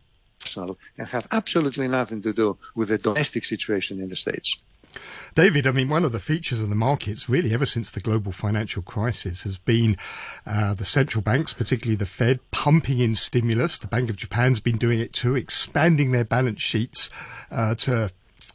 And 0.56 1.06
have 1.06 1.26
absolutely 1.30 1.88
nothing 1.88 2.22
to 2.22 2.32
do 2.32 2.58
with 2.74 2.88
the 2.88 2.98
domestic 2.98 3.44
situation 3.44 4.00
in 4.00 4.08
the 4.08 4.16
States. 4.16 4.56
David, 5.34 5.66
I 5.66 5.70
mean, 5.70 5.88
one 5.88 6.04
of 6.04 6.12
the 6.12 6.18
features 6.18 6.60
of 6.60 6.68
the 6.68 6.74
markets, 6.74 7.28
really, 7.28 7.54
ever 7.54 7.66
since 7.66 7.90
the 7.90 8.00
global 8.00 8.32
financial 8.32 8.82
crisis, 8.82 9.44
has 9.44 9.58
been 9.58 9.96
uh, 10.44 10.74
the 10.74 10.84
central 10.84 11.22
banks, 11.22 11.52
particularly 11.52 11.96
the 11.96 12.06
Fed, 12.06 12.40
pumping 12.50 12.98
in 12.98 13.14
stimulus. 13.14 13.78
The 13.78 13.86
Bank 13.86 14.10
of 14.10 14.16
Japan's 14.16 14.60
been 14.60 14.78
doing 14.78 14.98
it 14.98 15.12
too, 15.12 15.36
expanding 15.36 16.10
their 16.10 16.24
balance 16.24 16.60
sheets 16.60 17.10
uh, 17.50 17.76
to 17.76 18.10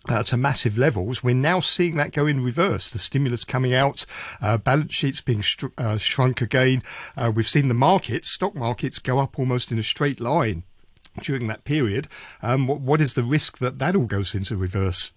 uh, 0.07 0.23
to 0.23 0.37
massive 0.37 0.77
levels. 0.77 1.23
We're 1.23 1.33
now 1.35 1.59
seeing 1.59 1.95
that 1.95 2.11
go 2.11 2.27
in 2.27 2.43
reverse. 2.43 2.91
The 2.91 2.99
stimulus 2.99 3.43
coming 3.43 3.73
out, 3.73 4.05
uh, 4.41 4.57
balance 4.57 4.93
sheets 4.93 5.21
being 5.21 5.43
uh, 5.77 5.97
shrunk 5.97 6.41
again. 6.41 6.83
Uh, 7.17 7.31
we've 7.33 7.47
seen 7.47 7.69
the 7.69 7.73
markets, 7.73 8.29
stock 8.29 8.55
markets, 8.55 8.99
go 8.99 9.19
up 9.19 9.39
almost 9.39 9.71
in 9.71 9.79
a 9.79 9.83
straight 9.83 10.19
line 10.19 10.63
during 11.21 11.47
that 11.47 11.63
period. 11.63 12.07
Um, 12.41 12.67
what, 12.67 12.79
what 12.79 13.01
is 13.01 13.13
the 13.13 13.23
risk 13.23 13.57
that 13.59 13.79
that 13.79 13.95
all 13.95 14.05
goes 14.05 14.35
into 14.35 14.57
reverse? 14.57 15.11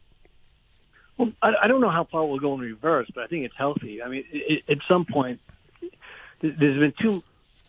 Well, 1.17 1.33
I, 1.43 1.55
I 1.63 1.67
don't 1.67 1.81
know 1.81 1.91
how 1.91 2.05
far 2.05 2.25
we'll 2.25 2.39
go 2.39 2.55
in 2.55 2.61
reverse, 2.61 3.09
but 3.15 3.25
I 3.25 3.27
think 3.27 3.45
it's 3.45 3.57
healthy. 3.57 4.03
I 4.03 4.09
mean, 4.09 4.25
it, 4.33 4.65
at 4.69 4.79
some 4.87 5.05
point, 5.05 5.41
there's 6.41 6.79
been 6.79 6.93
too 6.93 7.23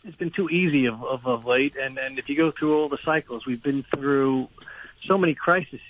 it's 0.05 0.17
been 0.17 0.29
too 0.29 0.49
easy 0.49 0.85
of, 0.85 1.03
of, 1.03 1.27
of 1.27 1.45
late, 1.45 1.75
and 1.75 1.97
and 1.97 2.19
if 2.19 2.29
you 2.29 2.35
go 2.35 2.51
through 2.51 2.77
all 2.77 2.89
the 2.89 2.99
cycles, 3.03 3.45
we've 3.45 3.63
been 3.63 3.83
through 3.83 4.47
so 5.05 5.17
many 5.17 5.33
crises 5.33 5.81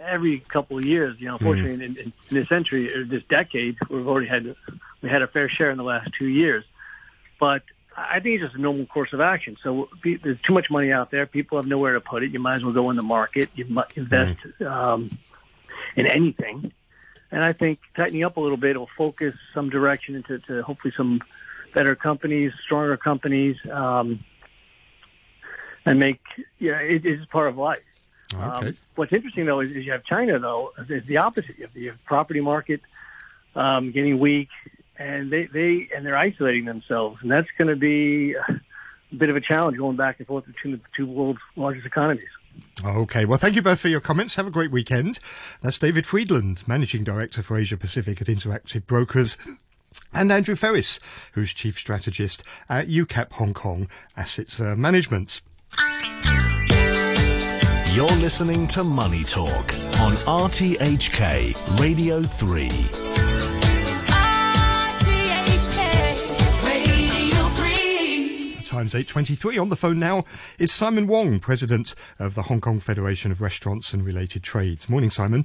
every 0.00 0.40
couple 0.40 0.78
of 0.78 0.84
years. 0.84 1.16
You 1.18 1.28
know, 1.28 1.34
unfortunately, 1.34 1.86
mm. 1.86 1.90
in, 1.90 1.96
in, 1.96 2.12
in 2.30 2.36
this 2.36 2.48
century 2.48 2.94
or 2.94 3.04
this 3.04 3.22
decade, 3.28 3.76
we've 3.88 4.06
already 4.06 4.26
had 4.26 4.54
we 5.00 5.08
had 5.08 5.22
a 5.22 5.26
fair 5.26 5.48
share 5.48 5.70
in 5.70 5.78
the 5.78 5.84
last 5.84 6.10
two 6.18 6.26
years, 6.26 6.64
but 7.38 7.62
I 7.96 8.20
think 8.20 8.36
it's 8.36 8.44
just 8.44 8.54
a 8.56 8.60
normal 8.60 8.86
course 8.86 9.12
of 9.12 9.20
action. 9.20 9.56
So 9.62 9.88
there's 10.02 10.40
too 10.40 10.54
much 10.54 10.70
money 10.70 10.92
out 10.92 11.10
there. 11.10 11.26
People 11.26 11.58
have 11.58 11.66
nowhere 11.66 11.92
to 11.94 12.00
put 12.00 12.22
it. 12.22 12.30
You 12.30 12.40
might 12.40 12.56
as 12.56 12.64
well 12.64 12.72
go 12.72 12.90
in 12.90 12.96
the 12.96 13.02
market. 13.02 13.50
You 13.54 13.66
invest. 13.96 14.38
Um, 14.60 15.18
in 15.96 16.06
anything. 16.06 16.72
and 17.30 17.42
I 17.42 17.52
think 17.52 17.80
tightening 17.96 18.24
up 18.24 18.36
a 18.36 18.40
little 18.40 18.56
bit 18.56 18.76
will 18.78 18.90
focus 18.96 19.34
some 19.54 19.70
direction 19.70 20.14
into 20.14 20.38
to 20.40 20.62
hopefully 20.62 20.92
some 20.96 21.20
better 21.72 21.94
companies, 21.94 22.52
stronger 22.62 22.96
companies, 22.96 23.56
um, 23.70 24.22
and 25.84 25.98
make 25.98 26.20
yeah, 26.58 26.78
it 26.78 27.04
is 27.04 27.24
part 27.26 27.48
of 27.48 27.56
life. 27.56 27.82
Okay. 28.34 28.68
Um, 28.68 28.76
what's 28.94 29.12
interesting 29.12 29.46
though 29.46 29.60
is, 29.60 29.70
is 29.72 29.84
you 29.84 29.92
have 29.92 30.04
China 30.04 30.38
though 30.38 30.72
is 30.88 31.04
the 31.06 31.18
opposite. 31.18 31.58
You 31.58 31.64
have 31.64 31.74
the 31.74 31.92
property 32.04 32.40
market 32.40 32.80
um, 33.54 33.90
getting 33.90 34.18
weak, 34.18 34.48
and 34.98 35.32
they 35.32 35.46
they 35.46 35.88
and 35.94 36.04
they're 36.04 36.16
isolating 36.16 36.64
themselves, 36.64 37.18
and 37.22 37.30
that's 37.30 37.48
going 37.58 37.68
to 37.68 37.76
be 37.76 38.34
a 38.34 38.60
bit 39.16 39.28
of 39.28 39.36
a 39.36 39.40
challenge 39.40 39.76
going 39.76 39.96
back 39.96 40.18
and 40.18 40.26
forth 40.26 40.46
between 40.46 40.74
the 40.74 40.80
two 40.96 41.06
world's 41.06 41.40
largest 41.56 41.86
economies. 41.86 42.24
Okay, 42.84 43.24
well, 43.24 43.38
thank 43.38 43.56
you 43.56 43.62
both 43.62 43.80
for 43.80 43.88
your 43.88 44.00
comments. 44.00 44.36
Have 44.36 44.46
a 44.46 44.50
great 44.50 44.70
weekend. 44.70 45.18
That's 45.62 45.78
David 45.78 46.06
Friedland, 46.06 46.62
Managing 46.66 47.04
Director 47.04 47.42
for 47.42 47.56
Asia 47.56 47.76
Pacific 47.76 48.20
at 48.20 48.26
Interactive 48.26 48.86
Brokers, 48.86 49.38
and 50.12 50.30
Andrew 50.32 50.54
Ferris, 50.54 50.98
who's 51.32 51.52
Chief 51.52 51.78
Strategist 51.78 52.42
at 52.68 52.88
UCAP 52.88 53.32
Hong 53.32 53.54
Kong 53.54 53.88
Assets 54.16 54.60
uh, 54.60 54.74
Management. 54.76 55.42
You're 57.92 58.06
listening 58.06 58.66
to 58.68 58.84
Money 58.84 59.22
Talk 59.22 59.74
on 60.00 60.14
RTHK 60.24 61.78
Radio 61.78 62.22
3. 62.22 63.61
Times 68.82 68.94
8.23. 68.94 69.60
On 69.60 69.68
the 69.68 69.76
phone 69.76 70.00
now 70.00 70.24
is 70.58 70.72
Simon 70.72 71.06
Wong, 71.06 71.38
President 71.38 71.94
of 72.18 72.34
the 72.34 72.42
Hong 72.42 72.60
Kong 72.60 72.80
Federation 72.80 73.30
of 73.30 73.40
Restaurants 73.40 73.94
and 73.94 74.04
Related 74.04 74.42
Trades. 74.42 74.88
Morning, 74.88 75.08
Simon. 75.08 75.44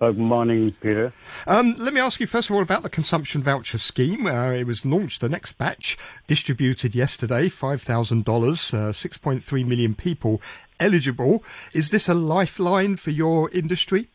Good 0.00 0.16
morning, 0.16 0.70
Peter. 0.80 1.12
Um, 1.46 1.74
let 1.78 1.92
me 1.92 2.00
ask 2.00 2.18
you 2.18 2.26
first 2.26 2.48
of 2.48 2.56
all 2.56 2.62
about 2.62 2.82
the 2.82 2.88
consumption 2.88 3.42
voucher 3.42 3.76
scheme. 3.76 4.26
Uh, 4.26 4.52
it 4.52 4.66
was 4.66 4.86
launched, 4.86 5.20
the 5.20 5.28
next 5.28 5.58
batch, 5.58 5.98
distributed 6.26 6.94
yesterday, 6.94 7.48
$5,000, 7.48 8.24
uh, 8.24 8.90
6.3 8.90 9.66
million 9.66 9.94
people 9.94 10.40
eligible. 10.80 11.44
Is 11.74 11.90
this 11.90 12.08
a 12.08 12.14
lifeline 12.14 12.96
for 12.96 13.10
your 13.10 13.50
industry? 13.50 14.08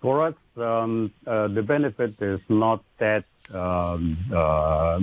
For 0.00 0.24
us, 0.24 0.34
um, 0.56 1.12
uh, 1.26 1.48
the 1.48 1.64
benefit 1.64 2.22
is 2.22 2.38
not 2.48 2.84
that 2.98 3.24
um, 3.54 4.16
uh, 4.34 5.00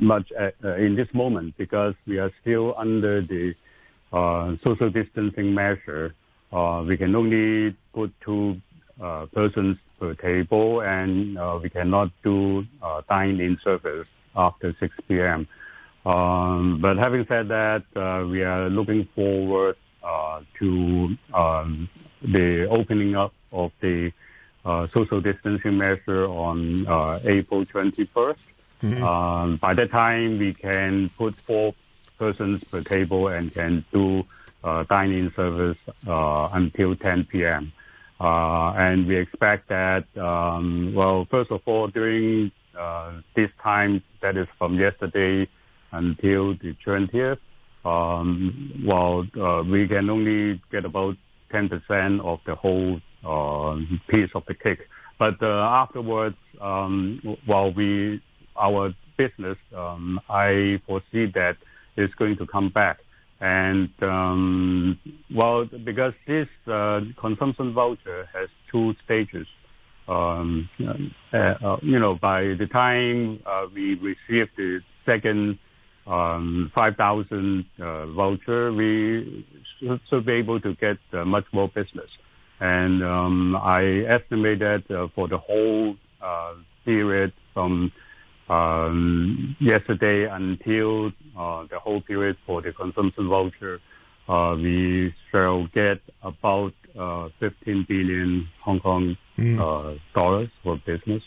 much 0.00 0.30
uh, 0.38 0.50
uh, 0.64 0.74
in 0.76 0.96
this 0.96 1.08
moment 1.12 1.56
because 1.56 1.94
we 2.06 2.18
are 2.18 2.30
still 2.40 2.74
under 2.76 3.22
the 3.22 3.54
uh, 4.12 4.56
social 4.62 4.90
distancing 4.90 5.54
measure. 5.54 6.14
Uh, 6.52 6.84
we 6.86 6.96
can 6.96 7.14
only 7.14 7.74
put 7.94 8.12
two 8.20 8.60
uh, 9.02 9.26
persons 9.32 9.76
per 9.98 10.14
table, 10.14 10.80
and 10.80 11.38
uh, 11.38 11.58
we 11.62 11.70
cannot 11.70 12.10
do 12.22 12.66
dine-in 13.08 13.58
service 13.64 14.06
after 14.36 14.74
6 14.78 14.94
p.m. 15.08 15.46
Um, 16.04 16.80
but 16.80 16.98
having 16.98 17.24
said 17.28 17.48
that, 17.48 17.84
we 18.28 18.42
are 18.42 18.68
looking 18.68 19.08
forward 19.14 19.76
to 20.58 21.16
um, 21.32 21.88
the 22.22 22.66
opening 22.68 23.16
up 23.16 23.32
of 23.50 23.70
the 23.80 24.12
social 24.92 25.20
distancing 25.20 25.78
measure 25.78 26.26
on 26.26 26.86
uh, 26.86 27.18
April 27.24 27.64
21st. 27.64 28.36
Um, 29.02 29.56
by 29.56 29.74
that 29.74 29.90
time, 29.90 30.38
we 30.38 30.54
can 30.54 31.08
put 31.10 31.34
four 31.36 31.74
persons 32.18 32.64
per 32.64 32.80
table 32.80 33.28
and 33.28 33.52
can 33.52 33.84
do 33.92 34.24
uh, 34.64 34.84
dining 34.84 35.32
service 35.32 35.78
uh, 36.06 36.48
until 36.52 36.94
10 36.96 37.24
p.m. 37.24 37.72
Uh, 38.20 38.72
and 38.72 39.06
we 39.06 39.16
expect 39.16 39.68
that, 39.68 40.04
um, 40.16 40.94
well, 40.94 41.26
first 41.30 41.50
of 41.50 41.60
all, 41.66 41.88
during 41.88 42.52
uh, 42.78 43.12
this 43.34 43.50
time, 43.60 44.02
that 44.20 44.36
is 44.36 44.46
from 44.58 44.78
yesterday 44.78 45.48
until 45.90 46.54
the 46.54 46.74
20th, 46.86 47.38
um, 47.84 48.82
well, 48.84 49.26
uh, 49.40 49.62
we 49.66 49.88
can 49.88 50.08
only 50.08 50.60
get 50.70 50.84
about 50.84 51.16
10% 51.52 52.20
of 52.20 52.40
the 52.46 52.54
whole 52.54 52.96
uh, 52.96 53.00
piece 54.08 54.30
of 54.34 54.44
the 54.46 54.54
cake. 54.54 54.80
But 55.18 55.42
uh, 55.42 55.46
afterwards, 55.46 56.36
um, 56.60 57.38
while 57.46 57.72
we, 57.72 58.20
our 58.56 58.92
business, 59.16 59.58
um, 59.76 60.20
I 60.28 60.80
foresee 60.86 61.26
that 61.34 61.56
it's 61.96 62.14
going 62.14 62.36
to 62.38 62.46
come 62.46 62.70
back. 62.70 62.98
And 63.40 63.90
um, 64.02 64.98
well, 65.34 65.64
because 65.64 66.14
this 66.26 66.48
uh, 66.66 67.00
consumption 67.20 67.72
voucher 67.74 68.28
has 68.32 68.48
two 68.70 68.94
stages. 69.04 69.46
Um, 70.08 70.68
uh, 71.32 71.36
uh, 71.36 71.76
you 71.82 71.98
know, 71.98 72.16
by 72.16 72.54
the 72.58 72.66
time 72.66 73.40
uh, 73.46 73.66
we 73.72 73.94
receive 73.94 74.48
the 74.56 74.80
second 75.06 75.58
um, 76.06 76.70
5,000 76.74 77.64
uh, 77.80 78.06
voucher, 78.06 78.72
we 78.72 79.46
should, 80.08 80.26
be 80.26 80.32
able 80.32 80.60
to 80.60 80.74
get 80.76 80.98
uh, 81.12 81.24
much 81.24 81.44
more 81.52 81.68
business. 81.68 82.10
And 82.62 83.02
um, 83.02 83.56
I 83.56 84.04
estimate 84.06 84.60
that 84.60 84.88
uh, 84.88 85.08
for 85.16 85.26
the 85.26 85.36
whole 85.36 85.96
uh, 86.22 86.54
period 86.84 87.32
from 87.52 87.90
um, 88.48 89.56
yesterday 89.58 90.28
until 90.30 91.08
uh, 91.36 91.66
the 91.68 91.80
whole 91.80 92.00
period 92.02 92.36
for 92.46 92.62
the 92.62 92.72
consumption 92.72 93.28
voucher, 93.28 93.80
uh, 94.28 94.54
we 94.56 95.12
shall 95.32 95.66
get 95.74 96.00
about 96.22 96.72
uh, 96.96 97.30
15 97.40 97.84
billion 97.88 98.48
Hong 98.60 98.78
Kong 98.78 99.16
uh, 99.58 99.94
dollars 100.14 100.50
for 100.62 100.76
business. 100.86 101.24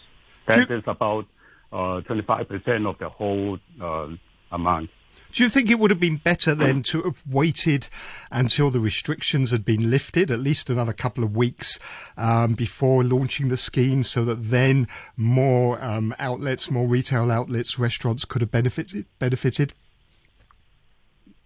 That 0.48 0.72
is 0.72 0.84
about 0.88 1.26
uh, 1.74 2.00
25% 2.08 2.88
of 2.88 2.98
the 2.98 3.10
whole 3.10 3.60
uh, 3.82 4.08
amount. 4.54 4.90
Do 5.36 5.44
you 5.44 5.50
think 5.50 5.70
it 5.70 5.80
would 5.80 5.92
have 5.92 6.00
been 6.00 6.16
better 6.16 6.56
then 6.56 6.82
to 6.84 7.02
have 7.02 7.22
waited 7.30 7.90
until 8.32 8.70
the 8.70 8.80
restrictions 8.80 9.52
had 9.52 9.66
been 9.66 9.92
lifted, 9.92 10.32
at 10.32 10.40
least 10.40 10.70
another 10.70 10.94
couple 10.94 11.26
of 11.26 11.36
weeks 11.36 11.78
um, 12.16 12.54
before 12.54 13.04
launching 13.04 13.50
the 13.50 13.58
scheme, 13.58 14.04
so 14.04 14.24
that 14.24 14.36
then 14.36 14.88
more 15.18 15.84
um, 15.84 16.16
outlets, 16.20 16.72
more 16.72 16.88
retail 16.88 17.30
outlets, 17.30 17.78
restaurants 17.78 18.24
could 18.24 18.44
have 18.44 18.50
benefited? 18.50 19.08
benefited? 19.20 19.74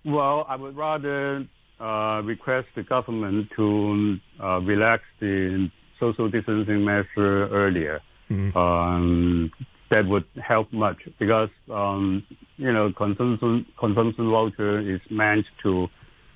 Well, 0.06 0.46
I 0.48 0.56
would 0.56 0.78
rather 0.78 1.48
uh, 1.80 2.22
request 2.24 2.68
the 2.76 2.84
government 2.84 3.50
to 3.56 4.18
uh, 4.40 4.60
relax 4.60 5.02
the 5.20 5.72
social 6.00 6.30
distancing 6.30 6.86
measure 6.86 7.48
earlier. 7.48 8.02
Um, 8.30 9.52
that 9.90 10.06
would 10.06 10.26
help 10.42 10.72
much 10.72 10.98
because 11.18 11.50
um, 11.72 12.26
you 12.58 12.72
know 12.72 12.92
consumption 12.92 13.66
consumption 13.78 14.30
voucher 14.30 14.80
is 14.80 15.02
meant 15.10 15.46
to 15.64 15.90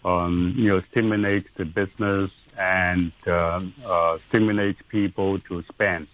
um, 0.05 0.53
you 0.57 0.69
know 0.69 0.81
stimulate 0.91 1.45
the 1.55 1.65
business 1.65 2.31
and 2.57 3.11
uh, 3.27 3.61
uh, 3.85 4.17
stimulate 4.29 4.77
people 4.89 5.39
to 5.39 5.63
spend. 5.71 6.07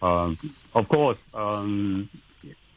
Um, 0.00 0.38
of 0.74 0.88
course, 0.88 1.18
um, 1.34 2.08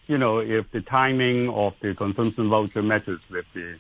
you 0.08 0.18
know 0.18 0.40
if 0.40 0.70
the 0.72 0.82
timing 0.82 1.50
of 1.50 1.74
the 1.82 1.94
consumption 1.94 2.50
voucher 2.50 2.82
matches 2.82 3.20
with 3.30 3.46
the 3.54 3.78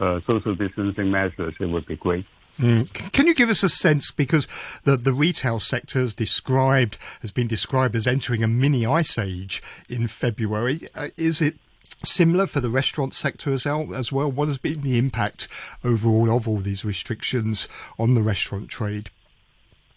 uh, 0.00 0.20
social 0.26 0.54
distancing 0.54 1.10
measures, 1.10 1.54
it 1.60 1.66
would 1.66 1.86
be 1.86 1.96
great. 1.96 2.26
Can 2.58 3.26
you 3.26 3.34
give 3.34 3.50
us 3.50 3.62
a 3.62 3.68
sense 3.68 4.10
because 4.10 4.48
the 4.84 4.96
the 4.96 5.12
retail 5.12 5.58
sector 5.60 6.00
is 6.00 6.14
described 6.14 6.96
has 7.20 7.30
been 7.30 7.46
described 7.46 7.94
as 7.94 8.06
entering 8.06 8.42
a 8.42 8.48
mini 8.48 8.86
ice 8.86 9.18
age 9.18 9.62
in 9.88 10.06
February? 10.06 10.80
Uh, 10.94 11.08
is 11.16 11.42
it 11.42 11.56
similar 12.04 12.46
for 12.46 12.60
the 12.60 12.70
restaurant 12.70 13.14
sector 13.14 13.52
as 13.52 13.66
well, 13.66 13.94
as 13.94 14.12
well? 14.12 14.30
What 14.30 14.48
has 14.48 14.58
been 14.58 14.80
the 14.80 14.98
impact 14.98 15.48
overall 15.84 16.34
of 16.34 16.48
all 16.48 16.58
these 16.58 16.84
restrictions 16.84 17.68
on 17.98 18.14
the 18.14 18.22
restaurant 18.22 18.68
trade? 18.68 19.10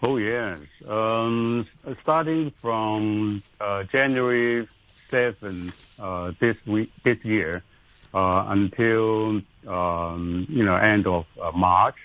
Oh 0.02 0.17
yes. 0.17 0.60
Um, 0.88 1.67
starting 2.02 2.52
from 2.62 3.43
uh, 3.60 3.84
January 3.84 4.67
seventh 5.10 6.00
uh, 6.00 6.32
this 6.39 6.56
week, 6.65 6.91
this 7.04 7.24
year, 7.26 7.63
uh, 8.13 8.45
until 8.48 9.41
um, 9.67 10.45
you 10.50 10.63
know 10.63 10.76
end 10.76 11.06
of 11.06 11.26
uh, 11.41 11.52
March, 11.52 11.95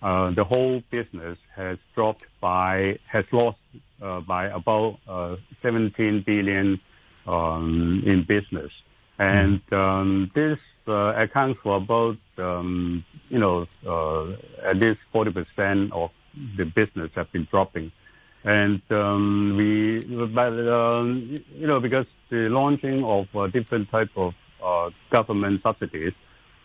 the 0.00 0.44
whole 0.44 0.82
business 0.90 1.38
has 1.54 1.78
dropped 1.94 2.24
by 2.40 2.98
has 3.06 3.24
lost 3.32 3.58
uh, 4.02 4.20
by 4.20 4.46
about 4.46 4.98
uh, 5.08 5.36
17 5.62 6.22
billion 6.26 6.80
um, 7.26 8.02
in 8.06 8.24
business, 8.24 8.72
and 9.18 9.60
um, 9.72 10.30
this 10.34 10.58
uh, 10.88 11.12
accounts 11.16 11.60
for 11.62 11.76
about 11.76 12.16
um, 12.38 13.04
you 13.28 13.38
know 13.38 13.66
uh, 13.86 14.68
at 14.68 14.76
least 14.76 15.00
40 15.12 15.32
percent 15.32 15.92
of 15.92 16.10
the 16.56 16.64
business 16.64 17.10
have 17.14 17.30
been 17.32 17.46
dropping, 17.50 17.92
and 18.44 18.80
um, 18.90 19.54
we 19.56 20.00
but 20.26 20.52
um, 20.68 21.36
you 21.54 21.66
know 21.66 21.80
because 21.80 22.06
the 22.30 22.48
launching 22.48 23.04
of 23.04 23.28
uh, 23.34 23.46
different 23.48 23.90
type 23.90 24.10
of 24.16 24.34
uh, 24.62 24.90
government 25.10 25.62
subsidies, 25.62 26.12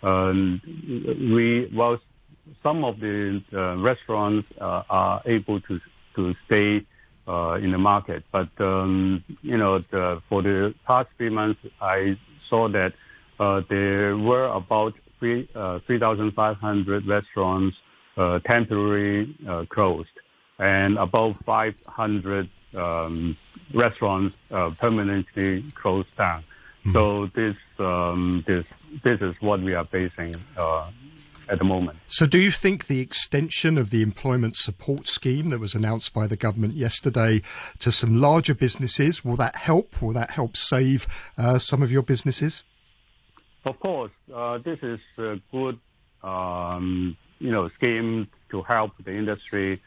um, 0.04 0.62
we 1.34 1.69
well 1.76 2.00
some 2.63 2.84
of 2.84 2.99
the 2.99 3.41
uh, 3.53 3.77
restaurants 3.77 4.47
uh, 4.60 4.84
are 4.89 5.21
able 5.25 5.60
to 5.62 5.79
to 6.15 6.34
stay 6.45 6.86
uh, 7.27 7.60
in 7.62 7.71
the 7.71 7.77
market. 7.77 8.23
But 8.31 8.49
um, 8.60 9.23
you 9.41 9.58
know, 9.58 9.79
the, 9.79 10.21
for 10.29 10.41
the 10.41 10.73
past 10.86 11.10
three 11.17 11.29
months, 11.29 11.60
I 11.81 12.17
saw 12.49 12.69
that 12.69 12.93
uh, 13.39 13.62
there 13.69 14.17
were 14.17 14.47
about 14.47 14.93
three 15.19 15.47
uh, 15.55 15.79
3,500 15.88 17.08
restaurants 17.08 17.77
uh, 18.17 18.39
temporarily 18.39 19.36
uh, 19.47 19.65
closed, 19.69 20.10
and 20.60 20.97
about 20.97 21.43
500 21.45 22.49
um, 22.75 23.36
restaurants 23.73 24.36
uh, 24.51 24.69
permanently 24.77 25.63
closed 25.75 26.15
down. 26.17 26.43
So 26.93 27.27
this 27.34 27.55
um, 27.79 28.43
this 28.45 28.65
this 29.03 29.19
is 29.19 29.36
what 29.39 29.62
we 29.62 29.73
are 29.73 29.86
facing 29.86 30.36
uh, 30.55 30.91
at 31.49 31.60
the 31.60 31.63
moment. 31.63 31.97
So, 32.08 32.25
do 32.25 32.39
you 32.39 32.51
think 32.51 32.88
the 32.88 32.99
extension 32.99 33.77
of 33.77 33.89
the 33.89 34.01
employment 34.01 34.55
support 34.55 35.08
scheme 35.08 35.49
that 35.49 35.60
was 35.60 35.75
announced 35.75 36.13
by 36.13 36.27
the 36.27 36.36
government 36.36 36.73
yesterday 36.73 37.41
to 37.79 37.91
some 37.91 38.19
larger 38.19 38.55
businesses 38.55 39.23
will 39.23 39.36
that 39.36 39.55
help? 39.55 40.01
Will 40.01 40.13
that 40.13 40.31
help 40.31 40.58
save 40.58 41.08
uh, 41.38 41.58
some 41.58 41.81
of 41.81 41.91
your 41.91 42.03
businesses? 42.03 42.63
Of 43.65 43.79
course, 43.79 44.12
uh, 44.34 44.60
this 44.60 44.79
is 44.84 44.99
a 45.17 45.39
good, 45.51 45.79
um, 46.23 47.17
you 47.39 47.51
know, 47.51 47.69
scheme 47.69 48.27
to 48.51 48.62
help 48.62 48.91
the 49.03 49.12
industry, 49.12 49.81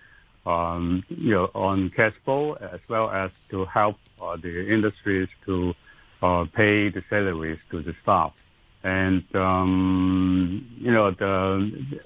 um, 0.47 1.05
you 1.09 1.31
know, 1.31 1.51
on 1.55 1.91
cash 1.91 2.15
flow 2.25 2.55
as 2.55 2.81
well 2.89 3.09
as 3.11 3.31
to 3.51 3.65
help 3.67 3.97
uh, 4.21 4.37
the 4.37 4.73
industries 4.73 5.29
to 5.47 5.75
uh, 6.23 6.45
pay 6.53 6.89
the 6.89 7.03
salaries 7.09 7.59
to 7.71 7.83
the 7.83 7.95
staff. 8.03 8.33
And 8.83 9.25
um, 9.35 10.69
you 10.79 10.93
know, 10.93 11.11
the, 11.11 12.01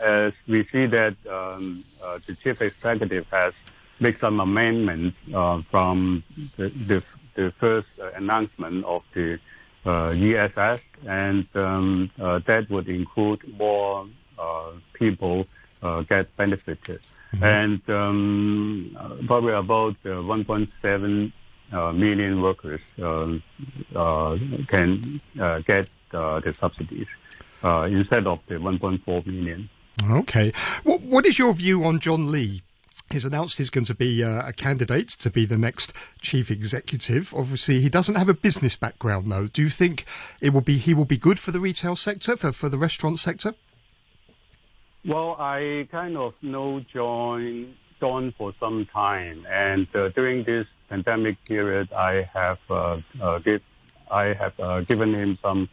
as 0.00 0.32
we 0.46 0.64
see 0.70 0.86
that 0.86 1.16
um, 1.28 1.84
uh, 2.02 2.18
the 2.26 2.34
chief 2.34 2.62
executive 2.62 3.26
has 3.30 3.52
made 4.00 4.18
some 4.18 4.40
amendments 4.40 5.16
uh, 5.34 5.60
from 5.70 6.22
the, 6.56 6.68
the, 6.68 7.02
the 7.34 7.50
first 7.52 7.88
uh, 8.00 8.10
announcement 8.14 8.84
of 8.84 9.02
the 9.12 9.38
uh, 9.84 10.10
ESS, 10.10 10.80
and 11.06 11.46
um, 11.54 12.10
uh, 12.20 12.38
that 12.46 12.68
would 12.70 12.88
include 12.88 13.40
more 13.56 14.06
uh, 14.38 14.72
people 14.92 15.46
uh, 15.82 16.02
get 16.02 16.34
benefited. 16.36 17.00
And 17.42 17.82
um, 17.90 18.96
probably 19.26 19.52
about 19.52 19.96
uh, 20.04 20.08
1.7 20.08 21.26
uh, 21.26 21.30
million 21.70 22.40
workers 22.40 22.80
uh, 23.00 23.38
uh, 23.94 24.38
can 24.68 25.20
uh, 25.40 25.58
get 25.60 25.88
uh, 26.12 26.40
the 26.40 26.54
subsidies 26.54 27.06
uh, 27.62 27.88
instead 27.90 28.26
of 28.26 28.40
the 28.48 28.54
1.4 28.54 29.26
million. 29.26 29.68
Okay. 30.10 30.52
What, 30.84 31.00
what 31.02 31.26
is 31.26 31.38
your 31.38 31.52
view 31.54 31.84
on 31.84 31.98
John 31.98 32.30
Lee? 32.30 32.62
He's 33.10 33.24
announced 33.24 33.58
he's 33.58 33.70
going 33.70 33.86
to 33.86 33.94
be 33.94 34.22
uh, 34.22 34.46
a 34.46 34.52
candidate 34.52 35.08
to 35.08 35.30
be 35.30 35.46
the 35.46 35.56
next 35.56 35.94
chief 36.20 36.50
executive. 36.50 37.32
Obviously, 37.34 37.80
he 37.80 37.88
doesn't 37.88 38.16
have 38.16 38.28
a 38.28 38.34
business 38.34 38.76
background, 38.76 39.28
though. 39.28 39.46
Do 39.46 39.62
you 39.62 39.70
think 39.70 40.04
it 40.40 40.50
will 40.52 40.60
be 40.60 40.76
he 40.76 40.92
will 40.92 41.06
be 41.06 41.16
good 41.16 41.38
for 41.38 41.50
the 41.50 41.60
retail 41.60 41.96
sector, 41.96 42.36
for, 42.36 42.52
for 42.52 42.68
the 42.68 42.76
restaurant 42.76 43.18
sector? 43.18 43.54
Well, 45.06 45.36
I 45.38 45.88
kind 45.90 46.18
of 46.18 46.34
know 46.42 46.80
John 46.92 47.74
John 47.98 48.34
for 48.36 48.52
some 48.60 48.86
time, 48.92 49.46
and 49.50 49.86
uh, 49.94 50.10
during 50.10 50.44
this 50.44 50.66
pandemic 50.88 51.42
period, 51.44 51.92
I 51.92 52.28
have 52.32 52.58
uh, 52.70 53.00
uh, 53.20 53.38
give, 53.38 53.62
I 54.10 54.34
have 54.34 54.58
uh, 54.58 54.80
given 54.82 55.14
him 55.14 55.38
some 55.42 55.68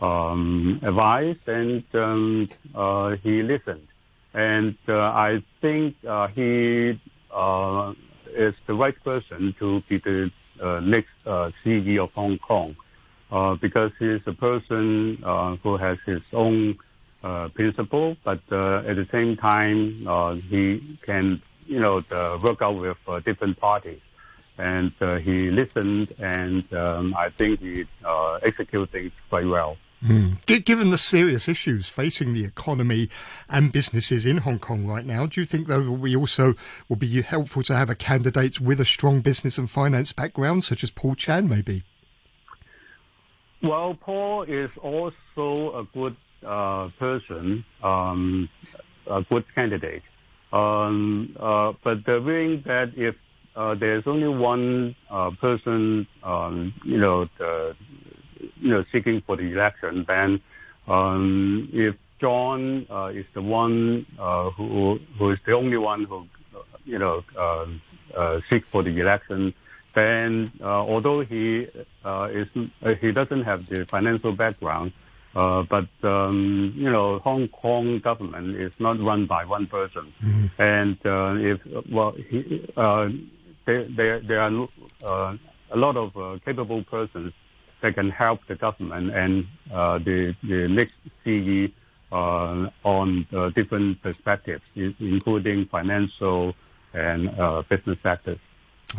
um, 0.00 0.80
advice, 0.82 1.38
and 1.46 1.84
um, 1.94 2.48
uh, 2.74 3.16
he 3.22 3.42
listened. 3.42 3.86
And 4.32 4.76
uh, 4.88 4.98
I 5.00 5.42
think 5.60 5.96
uh, 6.06 6.28
he 6.28 6.98
uh, 7.32 7.94
is 8.28 8.54
the 8.66 8.74
right 8.74 9.02
person 9.02 9.54
to 9.58 9.80
be 9.88 9.98
the 9.98 10.30
uh, 10.60 10.80
next 10.80 11.10
uh, 11.26 11.50
CEO 11.64 12.04
of 12.04 12.12
Hong 12.12 12.38
Kong 12.38 12.76
uh, 13.30 13.54
because 13.56 13.92
he 13.98 14.06
is 14.06 14.22
a 14.26 14.32
person 14.32 15.22
uh, 15.24 15.56
who 15.56 15.76
has 15.76 15.98
his 16.06 16.22
own 16.32 16.78
uh, 17.22 17.48
principle, 17.48 18.16
but 18.24 18.40
uh, 18.50 18.82
at 18.86 18.96
the 18.96 19.06
same 19.12 19.36
time, 19.36 20.06
uh, 20.06 20.34
he 20.34 20.98
can, 21.02 21.42
you 21.66 21.78
know, 21.78 22.02
work 22.42 22.62
out 22.62 22.76
with 22.76 22.96
uh, 23.06 23.20
different 23.20 23.58
parties. 23.58 24.00
And 24.60 24.92
uh, 25.00 25.16
he 25.16 25.50
listened, 25.50 26.14
and 26.18 26.70
um, 26.74 27.14
I 27.16 27.30
think 27.30 27.60
he 27.60 27.86
uh, 28.04 28.34
executed 28.42 28.90
things 28.90 29.12
quite 29.30 29.46
well. 29.46 29.78
Gi- 30.46 30.60
Given 30.60 30.90
the 30.90 30.98
serious 30.98 31.48
issues 31.48 31.88
facing 31.88 32.32
the 32.32 32.44
economy 32.44 33.08
and 33.48 33.70
businesses 33.70 34.24
in 34.24 34.38
Hong 34.38 34.58
Kong 34.58 34.86
right 34.86 35.04
now, 35.04 35.26
do 35.26 35.40
you 35.40 35.46
think 35.46 35.66
though 35.66 35.90
we 35.90 36.16
also 36.16 36.54
will 36.88 36.96
be 36.96 37.20
helpful 37.22 37.62
to 37.64 37.76
have 37.76 37.90
a 37.90 37.94
candidate 37.94 38.60
with 38.60 38.80
a 38.80 38.84
strong 38.84 39.20
business 39.20 39.58
and 39.58 39.70
finance 39.70 40.12
background, 40.12 40.64
such 40.64 40.82
as 40.84 40.90
Paul 40.90 41.14
Chan, 41.14 41.48
maybe? 41.48 41.84
Well, 43.62 43.94
Paul 43.94 44.42
is 44.44 44.70
also 44.82 45.78
a 45.80 45.84
good 45.92 46.16
uh, 46.46 46.88
person, 46.98 47.64
um, 47.82 48.48
a 49.06 49.22
good 49.22 49.44
candidate. 49.54 50.02
Um, 50.52 51.36
uh, 51.38 51.72
but 51.84 52.04
the 52.04 52.20
thing 52.24 52.62
that 52.66 52.92
if 52.96 53.16
uh, 53.60 53.74
there's 53.74 54.06
only 54.06 54.28
one 54.28 54.96
uh, 55.10 55.30
person, 55.38 56.06
um, 56.22 56.72
you 56.82 56.96
know, 56.96 57.28
the, 57.36 57.76
you 58.58 58.70
know, 58.70 58.82
seeking 58.90 59.20
for 59.20 59.36
the 59.36 59.52
election, 59.52 60.04
then 60.08 60.40
um, 60.88 61.68
if 61.70 61.94
John 62.20 62.86
uh, 62.90 63.10
is 63.12 63.26
the 63.34 63.42
one 63.42 64.06
uh, 64.18 64.48
who 64.50 64.98
who 65.18 65.30
is 65.30 65.38
the 65.44 65.52
only 65.52 65.76
one 65.76 66.04
who, 66.04 66.26
you 66.86 66.98
know, 66.98 67.22
uh, 67.36 67.66
uh, 68.16 68.40
seek 68.48 68.64
for 68.66 68.82
the 68.82 68.98
election, 68.98 69.52
then 69.94 70.52
uh, 70.62 70.82
although 70.92 71.20
he 71.20 71.68
uh, 72.04 72.28
is 72.32 72.48
uh, 72.56 72.94
he 72.94 73.12
doesn't 73.12 73.42
have 73.42 73.66
the 73.68 73.84
financial 73.86 74.32
background, 74.32 74.92
uh, 75.34 75.62
but 75.62 75.88
um, 76.02 76.72
you 76.76 76.90
know 76.90 77.18
Hong 77.18 77.48
Kong 77.48 77.98
government 77.98 78.56
is 78.56 78.72
not 78.78 78.98
run 79.00 79.26
by 79.26 79.44
one 79.44 79.66
person, 79.66 80.12
and 80.58 80.96
uh, 81.04 81.34
if 81.36 81.60
well 81.90 82.12
he, 82.12 82.66
uh, 82.76 83.08
there 83.70 83.84
there 83.88 84.20
there 84.20 84.40
are 84.40 84.68
uh, 85.04 85.36
a 85.70 85.76
lot 85.76 85.96
of 85.96 86.16
uh, 86.16 86.38
capable 86.44 86.82
persons 86.82 87.32
that 87.80 87.94
can 87.94 88.10
help 88.10 88.46
the 88.46 88.54
government 88.54 89.10
and 89.10 89.46
uh, 89.72 89.98
the 89.98 90.34
the 90.42 90.68
next 90.68 90.94
CE 91.24 91.72
uh, 92.12 92.68
on 92.84 93.26
uh, 93.32 93.50
different 93.50 94.02
perspectives, 94.02 94.62
including 94.74 95.66
financial 95.66 96.54
and 96.92 97.28
uh, 97.38 97.62
business 97.68 97.98
sectors. 98.02 98.38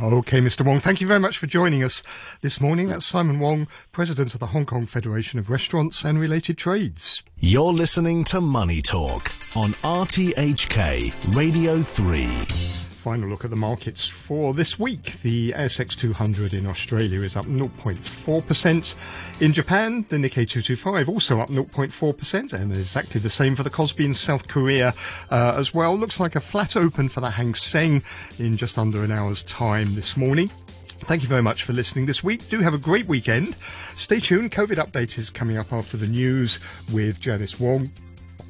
Okay, 0.01 0.39
Mr. 0.39 0.65
Wong, 0.65 0.79
thank 0.79 1.01
you 1.01 1.07
very 1.07 1.19
much 1.19 1.38
for 1.38 1.47
joining 1.47 1.84
us 1.84 2.01
this 2.39 2.62
morning. 2.62 2.88
That's 2.88 3.05
Simon 3.05 3.39
Wong, 3.39 3.67
President 3.91 4.34
of 4.34 4.39
the 4.39 4.47
Hong 4.47 4.65
Kong 4.65 4.86
Federation 4.86 5.38
of 5.38 5.49
Restaurants 5.49 6.05
and 6.05 6.17
Related 6.17 6.57
Trades. 6.57 7.23
You're 7.39 7.73
listening 7.73 8.23
to 8.25 8.39
Money 8.39 8.81
Talk 8.81 9.34
on 9.53 9.73
RTHK 9.84 11.36
Radio 11.36 11.81
3. 11.81 12.90
Final 13.02 13.30
look 13.30 13.44
at 13.44 13.50
the 13.50 13.56
markets 13.56 14.08
for 14.08 14.54
this 14.54 14.78
week. 14.78 15.22
The 15.24 15.54
ASX 15.54 15.98
200 15.98 16.54
in 16.54 16.68
Australia 16.68 17.22
is 17.22 17.36
up 17.36 17.48
0.4%. 17.48 19.42
In 19.42 19.54
Japan, 19.54 20.06
the 20.10 20.18
Nikkei 20.18 20.48
225 20.48 21.10
also 21.10 21.40
up 21.40 21.50
0.4%, 21.50 22.54
and 22.54 22.72
exactly 22.72 23.20
the 23.20 23.28
same 23.28 23.56
for 23.56 23.64
the 23.64 23.72
Kospi 23.72 24.06
in 24.06 24.14
South 24.14 24.48
Korea 24.48 24.94
uh, 25.32 25.56
as 25.58 25.74
well. 25.74 25.98
Looks 25.98 26.20
like 26.20 26.36
a 26.36 26.40
flat 26.40 26.78
open 26.78 27.10
for 27.10 27.22
the 27.22 27.32
Hang 27.32 27.56
Seng 27.56 28.04
in 28.38 28.56
just 28.56 28.78
under 28.78 29.04
an 29.04 29.12
hour's 29.12 29.42
time 29.42 29.96
this 29.96 30.16
morning. 30.16 30.50
Thank 30.50 31.24
you 31.24 31.28
very 31.28 31.42
much 31.42 31.64
for 31.64 31.74
listening 31.74 32.06
this 32.06 32.24
week. 32.24 32.50
Do 32.50 32.60
have 32.60 32.76
a 32.76 32.78
great 32.78 33.08
weekend. 33.08 33.56
Stay 33.96 34.20
tuned. 34.20 34.52
COVID 34.52 34.76
update 34.76 35.18
is 35.18 35.32
coming 35.32 35.58
up 35.58 35.74
after 35.74 35.98
the 35.98 36.06
news 36.06 36.60
with 36.94 37.20
Janice 37.20 37.60
Wong. 37.60 37.90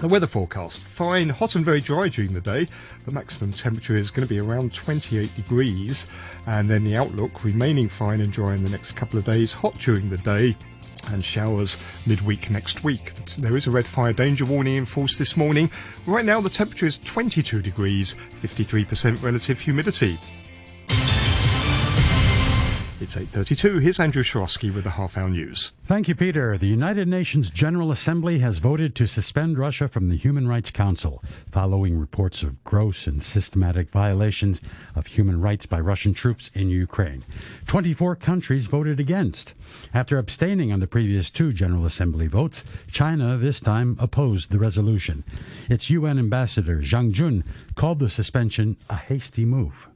The 0.02 0.08
weather 0.08 0.26
forecast 0.26 0.82
fine, 0.82 1.30
hot 1.30 1.54
and 1.54 1.64
very 1.64 1.80
dry 1.80 2.08
during 2.08 2.34
the 2.34 2.42
day. 2.42 2.66
The 3.06 3.12
maximum 3.12 3.54
temperature 3.54 3.96
is 3.96 4.10
going 4.10 4.28
to 4.28 4.34
be 4.34 4.40
around 4.40 4.74
28 4.74 5.36
degrees, 5.36 6.08
and 6.48 6.68
then 6.68 6.84
the 6.84 6.98
outlook 6.98 7.44
remaining 7.44 7.88
fine 7.88 8.20
and 8.20 8.32
dry 8.32 8.56
in 8.56 8.64
the 8.64 8.72
next 8.72 8.94
couple 8.94 9.20
of 9.20 9.26
days. 9.26 9.54
Hot 9.54 9.78
during 9.78 10.10
the 10.10 10.18
day. 10.18 10.56
And 11.12 11.24
showers 11.24 11.78
midweek 12.08 12.50
next 12.50 12.84
week. 12.84 13.14
There 13.38 13.56
is 13.56 13.68
a 13.68 13.72
red 13.72 13.86
fire 13.86 14.12
danger 14.12 14.44
warning 14.44 14.78
in 14.78 14.86
force 14.86 15.20
this 15.20 15.38
morning. 15.38 15.70
Right 16.08 16.26
now, 16.26 16.42
the 16.42 16.50
temperature 16.50 16.88
is 16.88 16.98
22 16.98 17.62
degrees, 17.62 18.16
53% 18.16 19.22
relative 19.22 19.60
humidity. 19.60 20.18
It's 23.02 23.16
8.32. 23.16 23.82
Here's 23.82 24.00
Andrew 24.00 24.22
Shorosky 24.22 24.72
with 24.72 24.84
the 24.84 24.92
half 24.92 25.18
hour 25.18 25.28
news. 25.28 25.74
Thank 25.88 26.08
you, 26.08 26.14
Peter. 26.14 26.56
The 26.56 26.68
United 26.68 27.08
Nations 27.08 27.50
General 27.50 27.90
Assembly 27.90 28.38
has 28.40 28.60
voted 28.60 28.94
to 28.94 29.08
suspend 29.08 29.58
Russia 29.58 29.88
from 29.88 30.10
the 30.10 30.16
Human 30.16 30.48
Rights 30.48 30.70
Council 30.70 31.24
following 31.52 31.98
reports 31.98 32.44
of 32.44 32.64
gross 32.64 33.08
and 33.08 33.20
systematic 33.20 33.90
violations 33.90 34.62
of 34.94 35.08
human 35.08 35.42
rights 35.42 35.66
by 35.66 35.80
Russian 35.80 36.14
troops 36.14 36.52
in 36.54 36.70
Ukraine. 36.70 37.24
24 37.66 38.18
countries 38.18 38.68
voted 38.68 39.00
against. 39.00 39.56
After 39.96 40.20
abstaining 40.20 40.72
on 40.72 40.80
the 40.80 40.86
previous 40.86 41.32
two 41.32 41.54
General 41.54 41.88
Assembly 41.88 42.28
votes, 42.28 42.64
China 42.92 43.36
this 43.36 43.60
time 43.60 43.98
opposed 44.00 44.52
the 44.52 44.60
resolution. 44.60 45.24
Its 45.70 45.90
UN 45.90 46.20
ambassador, 46.20 46.84
Zhang 46.84 47.14
Jun, 47.14 47.44
called 47.74 47.98
the 47.98 48.12
suspension 48.12 48.78
a 48.92 48.96
hasty 48.96 49.44
move. 49.44 49.88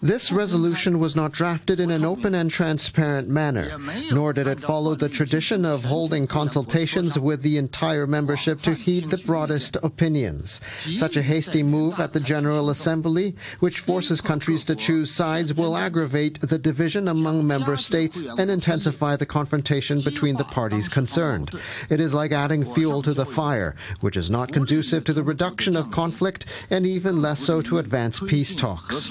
This 0.00 0.30
resolution 0.32 0.98
was 1.00 1.16
not 1.16 1.32
drafted 1.32 1.80
in 1.80 1.90
an 1.90 2.04
open 2.04 2.34
and 2.34 2.50
transparent 2.50 3.28
manner, 3.28 3.76
nor 4.12 4.32
did 4.32 4.46
it 4.46 4.60
follow 4.60 4.94
the 4.94 5.08
tradition 5.08 5.64
of 5.64 5.84
holding 5.84 6.28
consultations 6.28 7.18
with 7.18 7.42
the 7.42 7.58
entire 7.58 8.06
membership 8.06 8.60
to 8.62 8.74
heed 8.74 9.10
the 9.10 9.18
broadest 9.18 9.76
opinions. 9.82 10.60
Such 10.96 11.16
a 11.16 11.22
hasty 11.22 11.64
move 11.64 11.98
at 11.98 12.12
the 12.12 12.20
General 12.20 12.70
Assembly, 12.70 13.34
which 13.58 13.80
forces 13.80 14.20
countries 14.20 14.64
to 14.66 14.76
choose 14.76 15.10
sides, 15.10 15.52
will 15.52 15.76
aggravate 15.76 16.40
the 16.40 16.58
division 16.58 17.08
among 17.08 17.44
member 17.44 17.76
states 17.76 18.22
and 18.22 18.52
intensify 18.52 19.16
the 19.16 19.26
confrontation 19.26 20.00
between 20.00 20.36
the 20.36 20.44
parties 20.44 20.88
concerned. 20.88 21.50
It 21.90 21.98
is 21.98 22.14
like 22.14 22.30
adding 22.30 22.64
fuel 22.64 23.02
to 23.02 23.12
the 23.12 23.26
fire, 23.26 23.74
which 24.00 24.16
is 24.16 24.30
not 24.30 24.52
conducive 24.52 25.02
to 25.04 25.12
the 25.12 25.24
reduction 25.24 25.74
of 25.76 25.90
conflict 25.90 26.46
and 26.70 26.86
even 26.86 27.20
less 27.20 27.47
so 27.48 27.62
to 27.62 27.78
advance 27.78 28.20
peace 28.20 28.54
talks. 28.54 29.08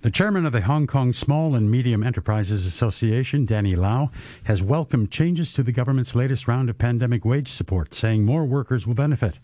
The 0.00 0.10
chairman 0.10 0.46
of 0.46 0.52
the 0.54 0.62
Hong 0.62 0.86
Kong 0.86 1.12
Small 1.12 1.54
and 1.54 1.70
Medium 1.70 2.02
Enterprises 2.02 2.64
Association, 2.64 3.44
Danny 3.44 3.76
Lau, 3.76 4.10
has 4.44 4.62
welcomed 4.62 5.10
changes 5.10 5.52
to 5.52 5.62
the 5.62 5.72
government's 5.72 6.14
latest 6.14 6.48
round 6.48 6.70
of 6.70 6.78
pandemic 6.78 7.22
wage 7.22 7.52
support, 7.52 7.92
saying 7.92 8.24
more 8.24 8.46
workers 8.46 8.86
will 8.86 8.94
benefit. 8.94 9.38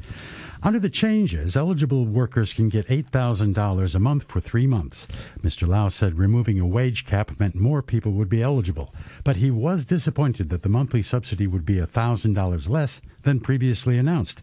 Under 0.62 0.80
the 0.80 0.88
changes, 0.88 1.58
eligible 1.58 2.06
workers 2.06 2.54
can 2.54 2.70
get 2.70 2.88
$8,000 2.88 3.94
a 3.94 3.98
month 3.98 4.24
for 4.26 4.40
three 4.40 4.66
months. 4.66 5.06
Mr. 5.42 5.68
Lau 5.68 5.88
said 5.88 6.16
removing 6.16 6.58
a 6.58 6.66
wage 6.66 7.04
cap 7.04 7.38
meant 7.38 7.54
more 7.54 7.82
people 7.82 8.12
would 8.12 8.30
be 8.30 8.42
eligible, 8.42 8.94
but 9.24 9.36
he 9.36 9.50
was 9.50 9.84
disappointed 9.84 10.48
that 10.48 10.62
the 10.62 10.70
monthly 10.70 11.02
subsidy 11.02 11.46
would 11.46 11.66
be 11.66 11.74
$1,000 11.74 12.68
less 12.70 13.02
than 13.24 13.40
previously 13.40 13.98
announced. 13.98 14.40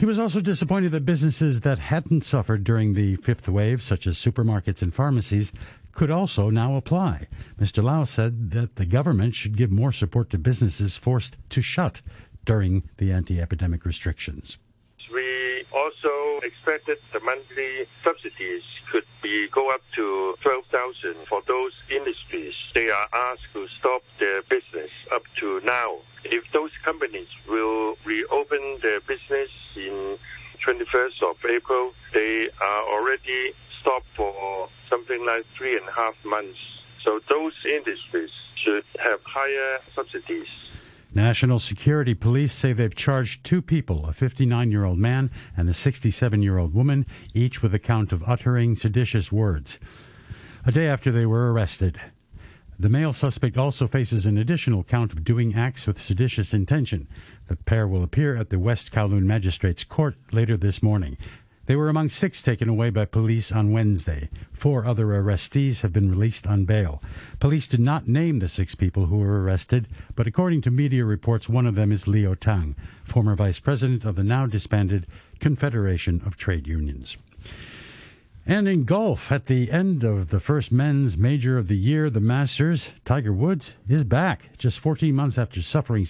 He 0.00 0.06
was 0.06 0.18
also 0.18 0.40
disappointed 0.40 0.92
that 0.92 1.04
businesses 1.04 1.60
that 1.60 1.78
hadn't 1.78 2.24
suffered 2.24 2.64
during 2.64 2.94
the 2.94 3.16
fifth 3.16 3.46
wave, 3.46 3.82
such 3.82 4.06
as 4.06 4.16
supermarkets 4.16 4.80
and 4.80 4.94
pharmacies, 4.94 5.52
could 5.92 6.10
also 6.10 6.48
now 6.48 6.76
apply. 6.76 7.26
Mr. 7.60 7.82
Lau 7.82 8.04
said 8.04 8.52
that 8.52 8.76
the 8.76 8.86
government 8.86 9.34
should 9.34 9.58
give 9.58 9.70
more 9.70 9.92
support 9.92 10.30
to 10.30 10.38
businesses 10.38 10.96
forced 10.96 11.36
to 11.50 11.60
shut 11.60 12.00
during 12.46 12.88
the 12.96 13.12
anti 13.12 13.42
epidemic 13.42 13.84
restrictions. 13.84 14.56
We 15.12 15.66
also 15.70 16.40
expected 16.44 16.96
the 17.12 17.20
monthly 17.20 17.84
subsidies 18.02 18.62
could 18.90 19.04
be 19.20 19.48
go 19.48 19.70
up 19.70 19.82
to 19.96 20.34
12,000 20.40 21.14
for 21.28 21.42
those 21.46 21.72
industries. 21.90 22.54
They 22.72 22.88
are 22.88 23.08
asked 23.12 23.52
to 23.52 23.68
stop 23.78 24.02
their 24.18 24.40
business 24.44 24.90
up 25.12 25.24
to 25.40 25.60
now. 25.60 25.98
If 26.24 26.50
those 26.52 26.70
companies 26.82 27.28
will 27.46 27.98
reopen 28.06 28.78
their 28.80 29.00
business 29.00 29.50
in 29.50 29.59
21st 30.92 31.30
of 31.30 31.36
April, 31.48 31.92
they 32.12 32.48
are 32.60 32.82
already 32.88 33.52
stopped 33.80 34.06
for 34.14 34.68
something 34.88 35.24
like 35.24 35.46
three 35.56 35.76
and 35.76 35.88
a 35.88 35.92
half 35.92 36.14
months. 36.24 36.58
So 37.02 37.20
those 37.28 37.54
industries 37.64 38.30
should 38.56 38.84
have 38.98 39.20
higher 39.24 39.78
subsidies. 39.94 40.46
National 41.12 41.58
Security 41.58 42.14
Police 42.14 42.52
say 42.52 42.72
they've 42.72 42.94
charged 42.94 43.42
two 43.42 43.62
people, 43.62 44.06
a 44.06 44.12
59 44.12 44.70
year 44.70 44.84
old 44.84 44.98
man 44.98 45.30
and 45.56 45.68
a 45.68 45.74
67 45.74 46.42
year 46.42 46.58
old 46.58 46.74
woman, 46.74 47.06
each 47.34 47.62
with 47.62 47.74
a 47.74 47.78
count 47.78 48.12
of 48.12 48.22
uttering 48.28 48.76
seditious 48.76 49.32
words. 49.32 49.78
A 50.66 50.72
day 50.72 50.86
after 50.86 51.10
they 51.10 51.26
were 51.26 51.52
arrested, 51.52 51.98
the 52.78 52.88
male 52.88 53.12
suspect 53.12 53.58
also 53.58 53.86
faces 53.86 54.24
an 54.24 54.38
additional 54.38 54.84
count 54.84 55.12
of 55.12 55.24
doing 55.24 55.54
acts 55.54 55.86
with 55.86 56.00
seditious 56.00 56.54
intention. 56.54 57.08
The 57.50 57.56
pair 57.56 57.88
will 57.88 58.04
appear 58.04 58.36
at 58.36 58.50
the 58.50 58.60
West 58.60 58.92
Kowloon 58.92 59.24
Magistrates 59.24 59.82
Court 59.82 60.14
later 60.30 60.56
this 60.56 60.84
morning. 60.84 61.16
They 61.66 61.74
were 61.74 61.88
among 61.88 62.10
six 62.10 62.42
taken 62.42 62.68
away 62.68 62.90
by 62.90 63.06
police 63.06 63.50
on 63.50 63.72
Wednesday. 63.72 64.30
Four 64.52 64.84
other 64.84 65.06
arrestees 65.06 65.80
have 65.80 65.92
been 65.92 66.08
released 66.08 66.46
on 66.46 66.64
bail. 66.64 67.02
Police 67.40 67.66
did 67.66 67.80
not 67.80 68.06
name 68.06 68.38
the 68.38 68.48
six 68.48 68.76
people 68.76 69.06
who 69.06 69.16
were 69.16 69.42
arrested, 69.42 69.88
but 70.14 70.28
according 70.28 70.60
to 70.62 70.70
media 70.70 71.04
reports, 71.04 71.48
one 71.48 71.66
of 71.66 71.74
them 71.74 71.90
is 71.90 72.06
Leo 72.06 72.36
Tang, 72.36 72.76
former 73.02 73.34
vice 73.34 73.58
president 73.58 74.04
of 74.04 74.14
the 74.14 74.22
now 74.22 74.46
disbanded 74.46 75.08
Confederation 75.40 76.22
of 76.24 76.36
Trade 76.36 76.68
Unions. 76.68 77.16
And 78.46 78.66
in 78.66 78.84
golf, 78.84 79.30
at 79.30 79.46
the 79.46 79.70
end 79.70 80.02
of 80.02 80.30
the 80.30 80.40
first 80.40 80.72
men's 80.72 81.16
major 81.18 81.58
of 81.58 81.68
the 81.68 81.76
year, 81.76 82.10
the 82.10 82.20
Masters, 82.20 82.90
Tiger 83.04 83.32
Woods 83.32 83.74
is 83.88 84.02
back 84.04 84.56
just 84.56 84.78
14 84.78 85.14
months 85.14 85.36
after 85.36 85.62
suffering 85.62 86.06